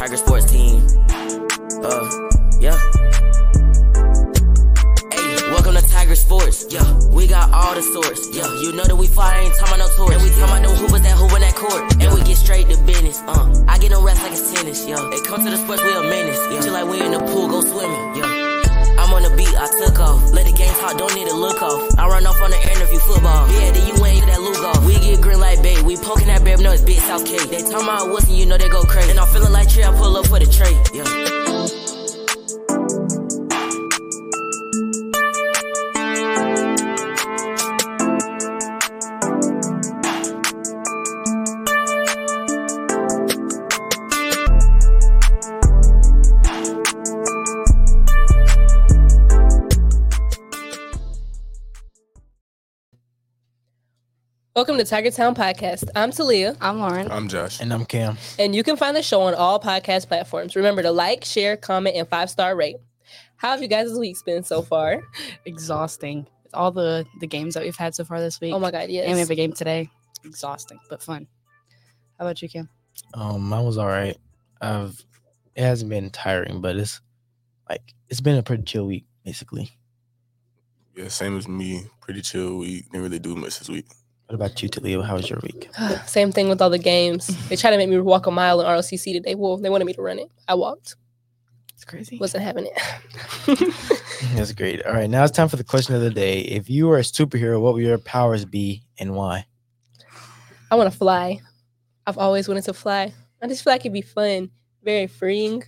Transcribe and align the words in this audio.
Tiger 0.00 0.16
Sports 0.16 0.50
team. 0.50 0.80
Uh, 1.84 2.08
yeah. 2.58 2.72
Hey, 5.12 5.36
welcome 5.52 5.74
to 5.74 5.86
Tiger 5.90 6.14
Sports. 6.14 6.64
Yeah, 6.70 6.98
we 7.08 7.26
got 7.26 7.52
all 7.52 7.74
the 7.74 7.82
sorts. 7.82 8.34
Yeah, 8.34 8.50
you 8.62 8.72
know 8.72 8.84
that 8.84 8.96
we 8.96 9.06
fly, 9.06 9.34
I 9.36 9.40
ain't 9.40 9.54
talking 9.56 9.74
about 9.74 9.90
no 9.90 9.96
tours. 9.96 10.14
And 10.14 10.22
we 10.22 10.30
talking 10.30 10.44
about 10.44 10.62
no 10.62 10.74
who 10.74 10.90
was 10.90 11.02
that, 11.02 11.18
who 11.18 11.26
in 11.36 11.42
that 11.42 11.54
court. 11.54 11.96
And 12.00 12.14
we 12.14 12.22
get 12.22 12.38
straight 12.38 12.70
to 12.70 12.82
business. 12.84 13.20
Uh, 13.26 13.64
I 13.68 13.76
get 13.76 13.90
no 13.90 14.02
rest 14.02 14.22
like 14.22 14.32
it's 14.32 14.50
tennis. 14.50 14.88
Yeah, 14.88 15.06
it 15.12 15.22
comes 15.24 15.44
to 15.44 15.50
the 15.50 15.58
sports, 15.58 15.82
we 15.84 15.92
a 15.92 16.00
menace. 16.00 16.40
Yeah, 16.50 16.62
just 16.62 16.70
like 16.70 16.88
we 16.88 17.02
in 17.02 17.10
the 17.10 17.18
pool, 17.18 17.48
go 17.48 17.60
swimming. 17.60 18.16
Yeah 18.16 18.49
on 19.20 19.30
the 19.30 19.36
beat, 19.36 19.54
I 19.56 19.68
took 19.78 20.00
off. 20.00 20.32
Let 20.32 20.46
the 20.46 20.52
game 20.52 20.72
talk, 20.74 20.96
don't 20.96 21.14
need 21.14 21.28
to 21.28 21.34
look 21.34 21.62
off. 21.62 21.98
I 21.98 22.08
run 22.08 22.26
off 22.26 22.40
on 22.42 22.50
the 22.50 22.60
interview 22.72 22.98
football. 22.98 23.50
Yeah, 23.52 23.70
then 23.72 23.86
you 23.86 24.04
ain't 24.04 24.26
that 24.26 24.40
Lugo. 24.40 24.86
We 24.86 24.94
get 24.94 25.20
green 25.20 25.40
like 25.40 25.62
babe, 25.62 25.84
we 25.84 25.96
poking 25.96 26.28
that 26.28 26.44
bear, 26.44 26.56
no, 26.58 26.72
it's 26.72 26.82
big 26.82 26.98
South 26.98 27.24
K. 27.24 27.38
They 27.46 27.62
talk 27.62 27.84
my 27.84 28.02
Wilson, 28.02 28.34
you 28.34 28.46
know 28.46 28.56
they 28.56 28.68
go 28.68 28.82
crazy. 28.82 29.10
And 29.10 29.18
I'm 29.18 29.28
feeling 29.28 29.52
like 29.52 29.68
tree, 29.68 29.84
I 29.84 29.92
pull 29.92 30.16
up 30.16 30.26
for 30.26 30.38
the 30.38 30.46
tray. 30.46 30.72
Yeah. 30.94 31.79
Welcome 54.60 54.76
to 54.76 54.84
Tiger 54.84 55.10
Town 55.10 55.34
Podcast. 55.34 55.88
I'm 55.96 56.10
Talia, 56.10 56.54
I'm 56.60 56.80
Lauren. 56.80 57.10
I'm 57.10 57.28
Josh. 57.28 57.62
And 57.62 57.72
I'm 57.72 57.86
Cam. 57.86 58.18
and 58.38 58.54
you 58.54 58.62
can 58.62 58.76
find 58.76 58.94
the 58.94 59.02
show 59.02 59.22
on 59.22 59.32
all 59.32 59.58
podcast 59.58 60.06
platforms. 60.06 60.54
Remember 60.54 60.82
to 60.82 60.90
like, 60.90 61.24
share, 61.24 61.56
comment, 61.56 61.96
and 61.96 62.06
five 62.06 62.28
star 62.28 62.54
rate. 62.54 62.76
How 63.36 63.52
have 63.52 63.62
you 63.62 63.68
guys' 63.68 63.98
weeks 63.98 64.22
been 64.22 64.44
so 64.44 64.60
far? 64.60 65.00
Exhausting. 65.46 66.26
With 66.42 66.54
all 66.54 66.72
the 66.72 67.06
the 67.20 67.26
games 67.26 67.54
that 67.54 67.62
we've 67.62 67.74
had 67.74 67.94
so 67.94 68.04
far 68.04 68.20
this 68.20 68.38
week. 68.38 68.52
Oh 68.52 68.58
my 68.58 68.70
god, 68.70 68.90
yes. 68.90 69.06
And 69.06 69.14
we 69.14 69.20
have 69.20 69.30
a 69.30 69.34
game 69.34 69.54
today. 69.54 69.88
Exhausting, 70.26 70.78
but 70.90 71.02
fun. 71.02 71.26
How 72.18 72.26
about 72.26 72.42
you, 72.42 72.50
Cam? 72.50 72.68
Um, 73.14 73.40
mine 73.48 73.64
was 73.64 73.78
all 73.78 73.86
right. 73.86 74.18
I've 74.60 75.02
it 75.54 75.62
hasn't 75.62 75.88
been 75.88 76.10
tiring, 76.10 76.60
but 76.60 76.76
it's 76.76 77.00
like 77.66 77.94
it's 78.10 78.20
been 78.20 78.36
a 78.36 78.42
pretty 78.42 78.64
chill 78.64 78.84
week, 78.84 79.06
basically. 79.24 79.70
Yeah, 80.94 81.08
same 81.08 81.38
as 81.38 81.48
me. 81.48 81.86
Pretty 82.02 82.20
chill 82.20 82.58
week. 82.58 82.84
Didn't 82.90 83.04
really 83.04 83.18
do 83.18 83.34
much 83.34 83.58
this 83.58 83.70
week. 83.70 83.86
What 84.30 84.36
about 84.36 84.62
you, 84.62 84.68
Talia? 84.68 85.02
How 85.02 85.16
was 85.16 85.28
your 85.28 85.40
week? 85.42 85.68
Same 86.06 86.30
thing 86.30 86.48
with 86.48 86.62
all 86.62 86.70
the 86.70 86.78
games. 86.78 87.26
They 87.48 87.56
tried 87.56 87.72
to 87.72 87.76
make 87.76 87.88
me 87.88 87.98
walk 87.98 88.28
a 88.28 88.30
mile 88.30 88.60
in 88.60 88.66
ROTC 88.68 89.12
today. 89.12 89.34
Well, 89.34 89.56
they 89.56 89.68
wanted 89.68 89.86
me 89.86 89.92
to 89.94 90.02
run 90.02 90.20
it. 90.20 90.30
I 90.46 90.54
walked. 90.54 90.94
It's 91.74 91.84
crazy. 91.84 92.16
Wasn't 92.16 92.40
having 92.40 92.68
it. 92.68 93.74
That's 94.36 94.52
great. 94.52 94.86
All 94.86 94.92
right, 94.92 95.10
now 95.10 95.24
it's 95.24 95.36
time 95.36 95.48
for 95.48 95.56
the 95.56 95.64
question 95.64 95.96
of 95.96 96.00
the 96.00 96.10
day. 96.10 96.42
If 96.42 96.70
you 96.70 96.86
were 96.86 96.98
a 96.98 97.02
superhero, 97.02 97.60
what 97.60 97.74
would 97.74 97.82
your 97.82 97.98
powers 97.98 98.44
be 98.44 98.84
and 99.00 99.16
why? 99.16 99.46
I 100.70 100.76
want 100.76 100.92
to 100.92 100.96
fly. 100.96 101.40
I've 102.06 102.18
always 102.18 102.46
wanted 102.46 102.62
to 102.66 102.72
fly. 102.72 103.12
I 103.42 103.48
just 103.48 103.64
feel 103.64 103.72
like 103.72 103.80
it'd 103.80 103.92
be 103.92 104.00
fun, 104.00 104.52
very 104.84 105.08
freeing. 105.08 105.64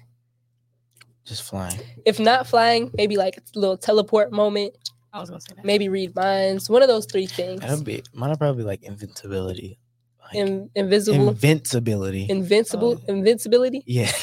Just 1.24 1.42
flying. 1.42 1.80
If 2.04 2.20
not 2.20 2.47
flying, 2.47 2.92
maybe 2.94 3.16
like 3.16 3.38
a 3.38 3.58
little 3.58 3.76
teleport 3.76 4.30
moment. 4.30 4.76
I 5.12 5.20
was 5.20 5.28
gonna 5.30 5.41
say 5.41 5.54
that. 5.56 5.64
Maybe 5.64 5.88
read 5.88 6.14
minds. 6.16 6.70
One 6.70 6.82
of 6.82 6.88
those 6.88 7.06
three 7.06 7.26
things. 7.26 7.60
That'd 7.60 7.84
be 7.84 8.03
mine. 8.14 8.31
Would 8.31 8.38
probably 8.38 8.64
like 8.64 8.82
invincibility. 8.82 9.78
Like, 10.22 10.34
In, 10.37 10.70
invisible, 10.75 11.28
invincibility. 11.28 12.26
invincible, 12.31 12.98
Oh. 13.03 13.12
invincibility. 13.12 13.82
yeah. 13.87 14.06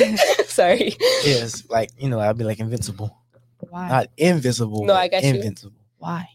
Sorry. 0.46 0.96
yes. 1.24 1.64
Like 1.68 1.90
you 1.98 2.08
know, 2.08 2.18
I'd 2.20 2.36
be 2.38 2.44
like 2.44 2.58
invincible, 2.60 3.16
Why? 3.70 3.88
not 3.88 4.08
invisible. 4.16 4.84
No, 4.84 4.94
I 4.94 5.08
got 5.08 5.22
you. 5.22 5.34
invincible. 5.34 5.76
Why? 5.98 6.28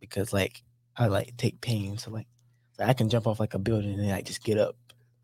because 0.00 0.32
like 0.32 0.62
I 0.96 1.06
like 1.08 1.36
take 1.36 1.60
pain, 1.60 1.98
so 1.98 2.10
like, 2.10 2.26
so 2.78 2.84
I 2.84 2.94
can 2.94 3.10
jump 3.10 3.26
off 3.26 3.38
like 3.38 3.52
a 3.54 3.58
building 3.58 3.92
and 3.94 4.04
then 4.04 4.10
I 4.12 4.22
just 4.22 4.42
get 4.42 4.56
up 4.58 4.74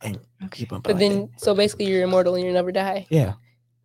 and 0.02 0.18
keep 0.50 0.72
on. 0.74 0.82
But 0.82 0.98
then, 0.98 1.30
so 1.38 1.54
basically, 1.54 1.86
you're 1.86 2.02
immortal 2.02 2.34
and 2.34 2.44
you 2.44 2.52
never 2.52 2.70
die. 2.70 3.06
yeah, 3.08 3.32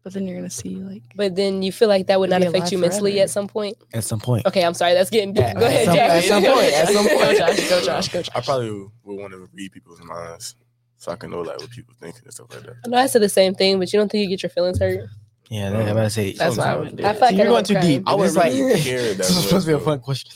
But 0.04 0.14
then 0.14 0.26
you're 0.28 0.38
gonna 0.38 0.50
see 0.50 0.76
like 0.78 1.04
But 1.16 1.36
then 1.36 1.62
you 1.62 1.72
feel 1.72 1.90
like 1.90 2.08
that 2.08 2.20
would 2.20 2.30
not 2.30 2.42
affect 2.42 2.56
alive 2.58 2.72
you 2.72 2.78
mentally 2.78 3.12
forever. 3.12 3.24
at 3.24 3.30
some 3.30 3.48
point. 3.48 3.78
at 3.94 4.04
some 4.04 4.20
point. 4.20 4.46
Okay, 4.46 4.64
I'm 4.64 4.74
sorry. 4.74 4.94
That's 4.94 5.10
getting 5.10 5.34
deep. 5.34 5.44
At- 5.44 5.58
Go 5.60 5.66
at 5.66 5.72
ahead, 5.72 5.86
some- 5.86 5.96
Jack. 5.96 6.10
at 6.10 6.24
some 6.24 6.44
point, 6.44 6.74
at 6.74 6.88
some 6.88 7.08
point. 7.08 7.20
Go. 7.20 7.34
Josh, 7.38 7.70
go 7.70 7.82
Josh, 7.86 8.08
go 8.10 8.22
Josh. 8.22 8.36
I 8.36 8.42
probably 8.42 8.70
would 8.72 8.92
want 9.20 9.34
to 9.34 9.50
read 9.54 9.72
people's 9.74 10.02
minds 10.04 10.56
so 10.98 11.12
I 11.12 11.16
can 11.18 11.32
know 11.32 11.42
like 11.42 11.60
what 11.60 11.70
people 11.70 11.94
thinking 12.00 12.22
and 12.24 12.34
stuff 12.34 12.48
like 12.52 12.64
that. 12.64 12.76
I 12.86 12.88
know 12.90 12.98
I 12.98 13.08
said 13.08 13.22
the 13.22 13.30
same 13.30 13.56
thing, 13.56 13.78
but 13.80 13.92
you 13.92 14.00
don't 14.00 14.10
think 14.10 14.24
you 14.24 14.30
get 14.30 14.42
your 14.44 14.50
feelings 14.50 14.80
hurt? 14.80 15.02
Yeah, 15.50 15.70
that, 15.72 15.82
I'm 15.82 15.88
about 15.90 16.04
to 16.04 16.10
say. 16.12 16.32
That's 16.34 16.58
what 16.58 16.66
I 16.68 16.72
Sometimes. 16.74 16.92
would 16.92 16.98
do. 16.98 17.06
I 17.06 17.12
feel 17.14 17.22
like 17.22 17.36
you're 17.36 17.46
I 17.46 17.50
going 17.50 17.64
too 17.66 17.74
cry. 17.74 17.82
deep. 17.82 18.04
I 18.08 18.16
was 18.16 18.38
like 18.38 18.54
really 18.54 18.80
care 18.80 19.02
that 19.02 19.18
this 19.18 19.30
is 19.32 19.44
supposed 19.44 19.66
to 19.68 19.72
be 19.74 19.82
a 19.82 19.84
fun 19.84 20.00
question. 20.00 20.32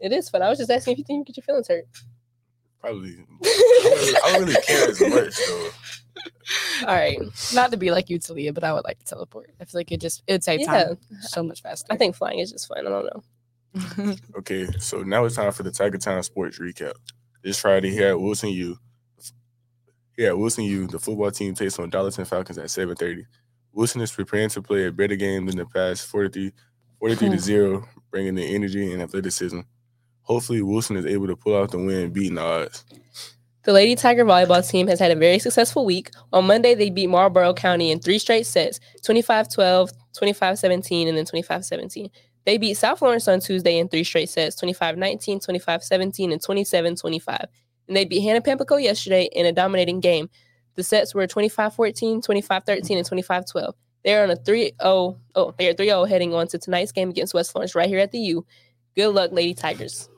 It 0.00 0.12
is 0.12 0.28
fun. 0.28 0.42
I 0.42 0.48
was 0.48 0.58
just 0.58 0.70
asking 0.70 0.92
if 0.92 0.98
you 0.98 1.04
think 1.04 1.18
you 1.20 1.24
get 1.32 1.36
your 1.36 1.44
feelings 1.44 1.68
hurt. 1.68 1.84
Probably. 2.84 3.12
I 3.12 3.82
don't 3.82 3.94
really, 3.94 4.16
I 4.16 4.32
don't 4.32 4.40
really 4.42 4.62
care 4.66 4.90
as 4.90 5.00
much 5.00 5.36
though. 5.48 5.70
All 6.86 6.94
right. 6.94 7.18
Not 7.54 7.70
to 7.70 7.78
be 7.78 7.90
like 7.90 8.10
you, 8.10 8.18
Talia, 8.18 8.52
but 8.52 8.62
I 8.62 8.74
would 8.74 8.84
like 8.84 8.98
to 8.98 9.04
teleport. 9.06 9.50
I 9.58 9.64
feel 9.64 9.80
like 9.80 9.90
it 9.90 10.02
just 10.02 10.22
it'd 10.26 10.44
save 10.44 10.60
Yeah. 10.60 10.84
time 10.84 10.98
so 11.20 11.42
much 11.42 11.62
faster. 11.62 11.86
I 11.90 11.96
think 11.96 12.14
flying 12.14 12.40
is 12.40 12.52
just 12.52 12.68
fun. 12.68 12.86
I 12.86 12.90
don't 12.90 13.06
know. 13.06 14.14
Okay, 14.38 14.66
so 14.78 15.02
now 15.02 15.24
it's 15.24 15.36
time 15.36 15.50
for 15.50 15.62
the 15.62 15.70
Tiger 15.70 15.96
Town 15.98 16.22
Sports 16.22 16.58
recap. 16.58 16.92
This 17.42 17.58
Friday 17.58 17.90
here 17.90 18.10
at 18.10 18.20
Wilson 18.20 18.50
U. 18.50 18.76
Here 20.16 20.28
at 20.28 20.38
Wilson 20.38 20.64
U, 20.64 20.86
the 20.86 20.98
football 20.98 21.30
team 21.30 21.54
takes 21.54 21.78
on 21.78 21.90
Darlington 21.90 22.26
Falcons 22.26 22.58
at 22.58 22.66
7:30. 22.66 23.24
Wilson 23.72 24.02
is 24.02 24.12
preparing 24.12 24.50
to 24.50 24.62
play 24.62 24.86
a 24.86 24.92
better 24.92 25.16
game 25.16 25.46
than 25.46 25.56
the 25.56 25.66
past 25.66 26.06
43, 26.06 26.52
43 27.00 27.28
to 27.30 27.34
hmm. 27.34 27.40
0, 27.40 27.88
bringing 28.10 28.34
the 28.34 28.54
energy 28.54 28.92
and 28.92 29.02
athleticism. 29.02 29.60
Hopefully, 30.24 30.62
Wilson 30.62 30.96
is 30.96 31.06
able 31.06 31.26
to 31.26 31.36
pull 31.36 31.56
out 31.56 31.70
the 31.70 31.78
win, 31.78 32.10
beating 32.10 32.34
the 32.34 32.42
odds. 32.42 32.84
The 33.64 33.72
Lady 33.72 33.94
Tiger 33.94 34.26
volleyball 34.26 34.68
team 34.68 34.88
has 34.88 34.98
had 34.98 35.10
a 35.10 35.16
very 35.16 35.38
successful 35.38 35.86
week. 35.86 36.10
On 36.34 36.46
Monday, 36.46 36.74
they 36.74 36.90
beat 36.90 37.08
Marlboro 37.08 37.54
County 37.54 37.90
in 37.90 37.98
three 37.98 38.18
straight 38.18 38.46
sets 38.46 38.78
25 39.04 39.48
12, 39.50 39.90
25 40.12 40.58
17, 40.58 41.08
and 41.08 41.16
then 41.16 41.24
25 41.24 41.64
17. 41.64 42.10
They 42.44 42.58
beat 42.58 42.74
South 42.74 42.98
Florence 42.98 43.26
on 43.26 43.40
Tuesday 43.40 43.78
in 43.78 43.88
three 43.88 44.04
straight 44.04 44.28
sets 44.28 44.56
25 44.56 44.98
19, 44.98 45.40
25 45.40 45.82
17, 45.82 46.32
and 46.32 46.42
27 46.42 46.96
25. 46.96 47.46
And 47.88 47.96
they 47.96 48.04
beat 48.04 48.20
Hannah 48.20 48.42
Pamplico 48.42 48.82
yesterday 48.82 49.28
in 49.32 49.46
a 49.46 49.52
dominating 49.52 50.00
game. 50.00 50.28
The 50.74 50.82
sets 50.82 51.14
were 51.14 51.26
25 51.26 51.74
14, 51.74 52.20
25 52.20 52.64
13, 52.64 52.98
and 52.98 53.06
25 53.06 53.44
12. 53.50 53.74
They're 54.04 54.22
on 54.22 54.30
a 54.30 54.36
3 54.36 54.72
0. 54.82 55.18
Oh, 55.34 55.54
they 55.58 55.68
are 55.68 55.74
3 55.74 55.86
0 55.86 56.04
heading 56.04 56.34
on 56.34 56.48
to 56.48 56.58
tonight's 56.58 56.92
game 56.92 57.08
against 57.08 57.32
West 57.32 57.52
Florence 57.52 57.74
right 57.74 57.88
here 57.88 57.98
at 57.98 58.12
the 58.12 58.18
U. 58.18 58.46
Good 58.96 59.08
luck, 59.08 59.30
Lady 59.32 59.54
Tigers. 59.54 60.08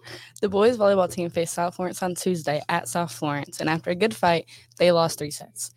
the 0.40 0.48
boys 0.48 0.76
volleyball 0.76 1.10
team 1.10 1.30
faced 1.30 1.54
South 1.54 1.76
Florence 1.76 2.02
on 2.02 2.14
Tuesday 2.14 2.62
at 2.68 2.88
South 2.88 3.12
Florence, 3.12 3.60
and 3.60 3.70
after 3.70 3.90
a 3.90 3.94
good 3.94 4.14
fight, 4.14 4.46
they 4.78 4.92
lost 4.92 5.18
three 5.18 5.30
sets. 5.30 5.70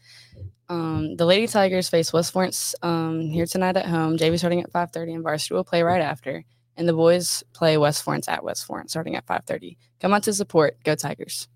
Um, 0.67 1.15
the 1.15 1.25
Lady 1.25 1.47
Tigers 1.47 1.89
face 1.89 2.13
West 2.13 2.33
Florence 2.33 2.75
um, 2.83 3.21
here 3.21 3.45
tonight 3.45 3.77
at 3.77 3.87
home. 3.87 4.17
JV 4.17 4.37
starting 4.37 4.61
at 4.61 4.71
5:30, 4.71 5.15
and 5.15 5.23
varsity 5.23 5.55
will 5.55 5.63
play 5.63 5.81
right 5.81 6.01
after. 6.01 6.43
And 6.77 6.87
the 6.87 6.93
boys 6.93 7.43
play 7.53 7.77
West 7.77 8.03
Florence 8.03 8.27
at 8.27 8.43
West 8.43 8.65
Florence 8.65 8.91
starting 8.91 9.15
at 9.15 9.25
5:30. 9.25 9.77
Come 9.99 10.13
out 10.13 10.23
to 10.23 10.33
support. 10.33 10.77
Go 10.83 10.95
Tigers! 10.95 11.47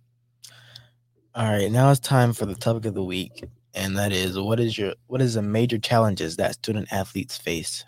All 1.35 1.45
right, 1.45 1.71
now 1.71 1.91
it's 1.91 1.99
time 1.99 2.33
for 2.33 2.45
the 2.45 2.55
topic 2.55 2.85
of 2.85 2.93
the 2.93 3.03
week, 3.03 3.43
and 3.73 3.97
that 3.97 4.11
is 4.11 4.39
what 4.39 4.59
is 4.59 4.77
your 4.77 4.93
what 5.07 5.21
is 5.21 5.35
the 5.35 5.41
major 5.41 5.77
challenges 5.77 6.37
that 6.37 6.55
student 6.55 6.91
athletes 6.91 7.37
face? 7.37 7.83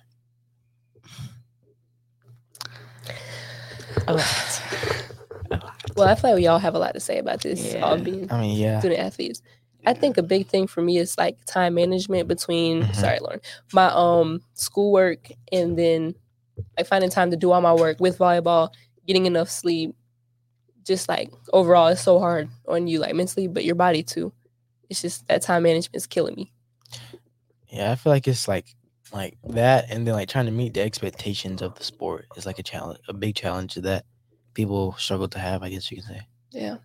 A 4.07 4.13
lot. 4.13 4.62
Well, 5.95 6.07
I 6.07 6.15
feel 6.15 6.31
like 6.31 6.38
we 6.39 6.47
all 6.47 6.59
have 6.59 6.75
a 6.75 6.80
lot 6.80 6.94
to 6.94 7.00
say 7.00 7.18
about 7.19 7.42
this, 7.42 7.74
all 7.75 7.97
Yeah. 7.97 8.03
being 8.03 8.31
I 8.31 8.42
mean, 8.42 8.57
yeah, 8.57 8.80
student 8.80 9.00
athletes. 9.00 9.42
I 9.88 9.94
think 9.94 10.18
a 10.18 10.24
big 10.24 10.47
thing 10.47 10.65
for 10.68 10.81
me 10.81 10.97
is 10.97 11.18
like 11.18 11.38
time 11.45 11.75
management 11.75 12.27
between 12.27 12.83
Mhm. 12.83 12.95
sorry, 12.95 13.19
Lauren, 13.19 13.39
my 13.71 13.88
um 13.94 14.42
schoolwork 14.53 15.30
and 15.51 15.77
then 15.77 16.15
like 16.77 16.88
finding 16.88 17.09
time 17.09 17.30
to 17.31 17.38
do 17.38 17.51
all 17.51 17.62
my 17.62 17.74
work 17.74 18.00
with 18.00 18.18
volleyball, 18.18 18.69
getting 19.07 19.25
enough 19.25 19.50
sleep. 19.50 19.95
Just 20.83 21.07
like 21.09 21.31
overall, 21.53 21.88
it's 21.88 22.01
so 22.01 22.19
hard 22.19 22.50
on 22.68 22.88
you, 22.88 23.00
like 23.00 23.15
mentally, 23.15 23.48
but 23.48 23.63
your 23.65 23.75
body 23.75 24.03
too. 24.03 24.31
It's 24.89 25.01
just 25.01 25.27
that 25.27 25.41
time 25.41 25.63
management 25.63 25.95
is 25.95 26.06
killing 26.07 26.36
me. 26.36 26.51
yeah. 27.69 27.91
I 27.91 27.95
feel 27.95 28.12
like 28.12 28.27
it's 28.27 28.48
like 28.48 28.65
like 29.15 29.38
that, 29.45 29.85
and 29.89 30.06
then 30.06 30.13
like 30.13 30.27
trying 30.29 30.45
to 30.45 30.51
meet 30.51 30.73
the 30.73 30.81
expectations 30.81 31.62
of 31.62 31.75
the 31.75 31.83
sport 31.83 32.25
is 32.35 32.45
like 32.45 32.59
a 32.59 32.63
challenge, 32.63 33.00
a 33.07 33.13
big 33.13 33.35
challenge 33.35 33.75
that 33.75 34.06
people 34.53 34.94
struggle 35.00 35.27
to 35.29 35.39
have. 35.39 35.63
I 35.63 35.69
guess 35.69 35.89
you 35.89 35.97
can 35.97 36.06
say. 36.06 36.21
Yeah. 36.51 36.77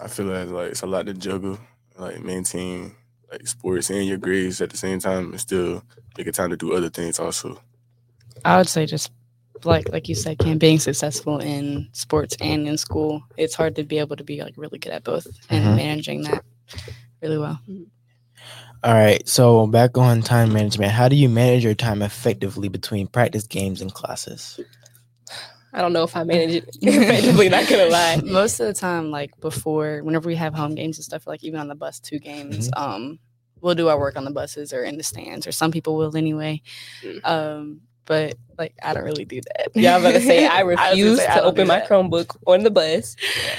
I 0.00 0.08
feel 0.08 0.26
like, 0.26 0.48
like 0.48 0.70
it's 0.72 0.82
a 0.82 0.86
lot 0.86 1.06
to 1.06 1.14
juggle, 1.14 1.58
like 1.96 2.20
maintain 2.22 2.96
like 3.30 3.46
sports 3.46 3.90
and 3.90 4.06
your 4.06 4.18
grades 4.18 4.60
at 4.60 4.70
the 4.70 4.76
same 4.76 4.98
time, 4.98 5.30
and 5.30 5.40
still 5.40 5.84
make 6.18 6.26
a 6.26 6.32
time 6.32 6.50
to 6.50 6.56
do 6.56 6.74
other 6.74 6.90
things 6.90 7.18
also. 7.20 7.60
I 8.44 8.56
would 8.56 8.68
say 8.68 8.84
just 8.86 9.12
like 9.64 9.88
like 9.92 10.08
you 10.08 10.16
said, 10.16 10.38
Cam, 10.38 10.58
being 10.58 10.80
successful 10.80 11.38
in 11.38 11.88
sports 11.92 12.36
and 12.40 12.66
in 12.66 12.76
school, 12.76 13.22
it's 13.36 13.54
hard 13.54 13.76
to 13.76 13.84
be 13.84 13.98
able 13.98 14.16
to 14.16 14.24
be 14.24 14.42
like 14.42 14.54
really 14.56 14.78
good 14.78 14.92
at 14.92 15.04
both 15.04 15.26
and 15.48 15.64
Mhm. 15.64 15.76
managing 15.76 16.22
that 16.22 16.44
really 17.22 17.38
well. 17.38 17.60
All 18.84 18.94
right, 18.94 19.26
so 19.28 19.66
back 19.68 19.96
on 19.96 20.22
time 20.22 20.52
management. 20.52 20.90
How 20.90 21.08
do 21.08 21.14
you 21.14 21.28
manage 21.28 21.62
your 21.62 21.74
time 21.74 22.02
effectively 22.02 22.68
between 22.68 23.06
practice 23.06 23.46
games 23.46 23.80
and 23.80 23.94
classes? 23.94 24.58
I 25.72 25.80
don't 25.80 25.92
know 25.92 26.02
if 26.02 26.16
I 26.16 26.24
manage 26.24 26.56
it 26.56 26.76
effectively, 26.82 27.48
not 27.48 27.68
gonna 27.68 27.86
lie. 27.86 28.20
Most 28.24 28.58
of 28.58 28.66
the 28.66 28.74
time, 28.74 29.10
like 29.10 29.38
before, 29.40 30.02
whenever 30.02 30.26
we 30.26 30.34
have 30.34 30.52
home 30.52 30.74
games 30.74 30.98
and 30.98 31.04
stuff, 31.04 31.28
like 31.28 31.44
even 31.44 31.60
on 31.60 31.68
the 31.68 31.76
bus, 31.76 32.00
two 32.00 32.18
games, 32.18 32.70
um, 32.76 33.20
we'll 33.60 33.76
do 33.76 33.88
our 33.88 33.98
work 33.98 34.16
on 34.16 34.24
the 34.24 34.32
buses 34.32 34.72
or 34.72 34.82
in 34.82 34.96
the 34.96 35.04
stands, 35.04 35.46
or 35.46 35.52
some 35.52 35.70
people 35.70 35.96
will 35.96 36.16
anyway. 36.16 36.60
Mm. 37.02 37.24
Um, 37.24 37.80
but 38.04 38.34
like 38.58 38.74
I 38.82 38.94
don't 38.94 39.04
really 39.04 39.24
do 39.24 39.40
that. 39.40 39.68
Yeah, 39.74 39.94
I'm 39.96 40.00
about 40.02 40.12
to 40.12 40.20
say 40.20 40.46
I 40.46 40.62
was 40.64 40.76
gonna 40.76 40.90
refuse 40.90 41.18
say, 41.20 41.26
to 41.26 41.34
don't 41.36 41.44
open 41.46 41.66
my 41.66 41.78
that. 41.80 41.88
Chromebook 41.88 42.36
on 42.46 42.62
the 42.62 42.70
bus 42.70 43.16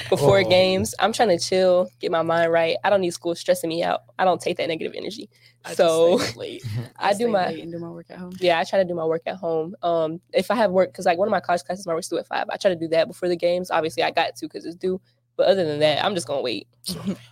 before 0.08 0.38
Oh. 0.40 0.48
games. 0.48 0.94
I'm 0.98 1.12
trying 1.12 1.30
to 1.30 1.38
chill, 1.38 1.90
get 2.00 2.10
my 2.10 2.22
mind 2.22 2.52
right. 2.52 2.76
I 2.84 2.90
don't 2.90 3.00
need 3.00 3.12
school 3.12 3.34
stressing 3.34 3.68
me 3.68 3.82
out. 3.82 4.02
I 4.18 4.24
don't 4.24 4.40
take 4.40 4.56
that 4.58 4.68
negative 4.68 4.92
energy. 4.96 5.28
I 5.64 5.74
so 5.74 6.20
late. 6.36 6.62
I 6.98 7.14
do 7.14 7.28
my 7.28 7.48
late 7.48 7.62
and 7.62 7.72
do 7.72 7.78
my 7.78 7.88
work 7.90 8.06
at 8.10 8.18
home. 8.18 8.32
yeah, 8.38 8.58
I 8.58 8.64
try 8.64 8.78
to 8.80 8.84
do 8.84 8.94
my 8.94 9.04
work 9.06 9.22
at 9.26 9.36
home. 9.36 9.74
Um, 9.82 10.20
if 10.32 10.50
I 10.50 10.54
have 10.56 10.70
work, 10.70 10.90
because 10.92 11.06
like 11.06 11.18
one 11.18 11.26
of 11.28 11.32
my 11.32 11.40
college 11.40 11.62
classes, 11.62 11.86
my 11.86 11.94
work's 11.94 12.08
due 12.08 12.18
at 12.18 12.26
five. 12.26 12.46
I 12.50 12.56
try 12.56 12.70
to 12.70 12.76
do 12.76 12.88
that 12.88 13.08
before 13.08 13.28
the 13.28 13.36
games. 13.36 13.70
Obviously, 13.70 14.02
I 14.02 14.10
got 14.10 14.36
to 14.36 14.46
because 14.46 14.64
it's 14.66 14.76
due. 14.76 15.00
But 15.36 15.46
other 15.48 15.64
than 15.64 15.80
that, 15.80 16.04
I'm 16.04 16.14
just 16.14 16.26
gonna 16.28 16.42
wait. 16.42 16.68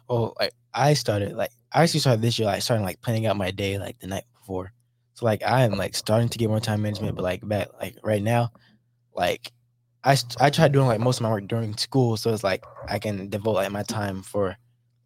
Well, 0.08 0.35
like 0.41 0.53
I 0.75 0.94
started 0.94 1.37
like 1.37 1.50
I 1.73 1.82
actually 1.85 2.00
started 2.00 2.20
this 2.23 2.37
year 2.38 2.47
like 2.47 2.62
starting 2.62 2.85
like 2.85 3.00
planning 3.00 3.26
out 3.26 3.37
my 3.37 3.50
day 3.53 3.79
like 3.79 3.99
the 4.00 4.06
night 4.08 4.25
before. 4.41 4.73
So 5.14 5.26
like 5.26 5.43
I 5.43 5.64
am 5.64 5.73
like 5.73 5.94
starting 5.94 6.29
to 6.31 6.38
get 6.38 6.49
more 6.49 6.61
time 6.61 6.82
management, 6.82 7.17
but 7.17 7.23
like 7.23 7.47
back 7.47 7.69
like 7.81 7.97
right 8.03 8.23
now, 8.23 8.50
like 9.14 9.53
I 10.05 10.17
I 10.41 10.50
try 10.50 10.69
doing 10.69 10.87
like 10.87 11.00
most 11.00 11.19
of 11.19 11.23
my 11.23 11.31
work 11.31 11.47
during 11.47 11.76
school, 11.76 12.17
so 12.17 12.32
it's 12.32 12.44
like 12.44 12.64
I 12.88 12.99
can 12.99 13.29
devote 13.29 13.55
like 13.55 13.70
my 13.70 13.82
time 13.82 14.23
for 14.23 14.56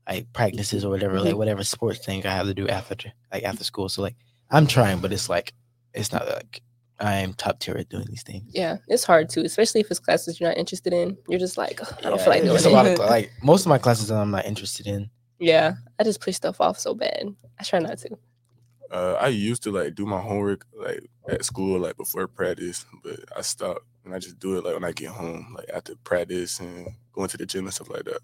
like 0.09 0.33
practices 0.33 0.85
or 0.85 0.91
whatever, 0.91 1.19
like 1.19 1.31
mm-hmm. 1.31 1.39
whatever 1.39 1.65
sports 1.65 2.05
thing 2.05 2.25
I 2.25 2.31
have 2.31 2.47
to 2.47 2.55
do 2.55 2.69
after 2.69 3.13
like 3.33 3.43
after 3.43 3.65
school. 3.65 3.89
So 3.89 4.03
like 4.03 4.17
I'm 4.51 4.67
trying, 4.67 5.01
but 5.01 5.13
it's 5.13 5.29
like 5.29 5.53
it's 5.93 6.13
not 6.13 6.27
like 6.27 6.63
I 6.99 7.17
am 7.17 7.35
top 7.35 7.59
tier 7.59 7.77
at 7.77 7.89
doing 7.89 8.07
these 8.09 8.23
things. 8.23 8.51
Yeah, 8.55 8.77
it's 8.89 9.05
hard 9.05 9.29
too, 9.29 9.43
especially 9.43 9.81
if 9.81 9.91
it's 9.91 10.01
classes 10.01 10.41
you're 10.41 10.49
not 10.49 10.59
interested 10.59 10.93
in. 10.93 11.19
You're 11.29 11.41
just 11.41 11.59
like, 11.59 11.83
"Ugh, 11.83 11.95
I 11.99 12.11
don't 12.11 12.21
feel 12.21 12.31
like 12.31 12.43
doing 12.43 12.55
it's 12.55 12.65
a 12.65 12.71
lot 12.71 12.87
of 12.87 12.99
like 12.99 13.31
most 13.43 13.63
of 13.63 13.69
my 13.69 13.79
classes 13.79 14.09
that 14.09 14.17
I'm 14.17 14.31
not 14.31 14.47
interested 14.47 14.87
in. 14.87 15.11
Yeah, 15.39 15.75
I 15.99 16.05
just 16.05 16.21
push 16.21 16.37
stuff 16.37 16.61
off 16.61 16.79
so 16.79 16.95
bad. 16.95 17.35
I 17.59 17.65
try 17.65 17.81
not 17.81 17.99
to. 17.99 18.17
Uh, 18.91 19.15
I 19.21 19.29
used 19.29 19.63
to 19.65 19.73
like 19.73 19.95
do 19.95 20.07
my 20.07 20.21
homework 20.21 20.65
like 20.75 21.11
at 21.29 21.45
school, 21.45 21.81
like 21.81 21.97
before 21.97 22.29
practice, 22.29 22.87
but 23.03 23.21
I 23.37 23.43
stopped 23.43 23.85
and 24.05 24.15
I 24.15 24.19
just 24.19 24.39
do 24.39 24.57
it 24.57 24.65
like 24.65 24.75
when 24.75 24.85
I 24.85 24.93
get 24.93 25.09
home, 25.09 25.55
like 25.57 25.69
after 25.75 25.95
practice 25.97 26.61
and 26.61 26.89
going 27.13 27.29
to 27.29 27.37
the 27.37 27.47
gym 27.47 27.65
and 27.65 27.75
stuff 27.75 27.91
like 27.91 28.05
that. 28.05 28.21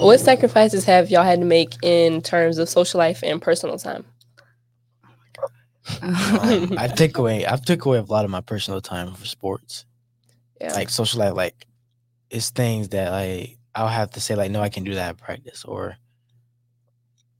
What 0.00 0.20
sacrifices 0.20 0.84
have 0.84 1.10
y'all 1.10 1.24
had 1.24 1.40
to 1.40 1.46
make 1.46 1.74
in 1.82 2.22
terms 2.22 2.58
of 2.58 2.68
social 2.68 2.98
life 2.98 3.22
and 3.22 3.40
personal 3.40 3.78
time? 3.78 4.04
Um, 6.02 6.74
I 6.78 6.88
take 6.88 7.16
away 7.16 7.46
I've 7.46 7.64
took 7.64 7.86
away 7.86 7.98
a 7.98 8.02
lot 8.02 8.24
of 8.26 8.30
my 8.30 8.42
personal 8.42 8.80
time 8.80 9.14
for 9.14 9.24
sports. 9.24 9.86
Yeah, 10.60 10.74
like 10.74 10.90
social 10.90 11.20
life 11.20 11.34
like 11.34 11.66
it's 12.30 12.50
things 12.50 12.90
that 12.90 13.10
like 13.10 13.56
I'll 13.74 13.88
have 13.88 14.10
to 14.12 14.20
say 14.20 14.34
like 14.34 14.50
no 14.50 14.60
I 14.60 14.68
can 14.68 14.84
do 14.84 14.94
that 14.94 15.10
at 15.10 15.16
practice 15.18 15.64
or 15.64 15.96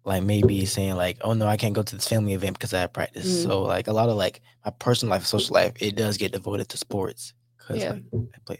like 0.08 0.22
maybe 0.22 0.64
saying 0.66 0.96
like 0.96 1.18
oh 1.20 1.34
no 1.34 1.46
I 1.46 1.56
can't 1.56 1.74
go 1.74 1.82
to 1.82 1.94
this 1.96 2.08
family 2.08 2.32
event 2.34 2.54
because 2.58 2.72
I 2.74 2.80
have 2.80 2.92
practice 2.92 3.26
Mhm. 3.26 3.42
so 3.44 3.62
like 3.62 3.86
a 3.88 3.92
lot 3.92 4.08
of 4.08 4.16
like 4.16 4.40
my 4.64 4.70
personal 4.72 5.10
life 5.10 5.24
social 5.26 5.54
life 5.54 5.74
it 5.80 5.94
does 5.96 6.16
get 6.16 6.32
devoted 6.32 6.68
to 6.70 6.76
sports 6.78 7.34
because 7.58 7.82
Yeah. 7.82 7.90
like, 7.92 8.02
I 8.34 8.38
play 8.44 8.58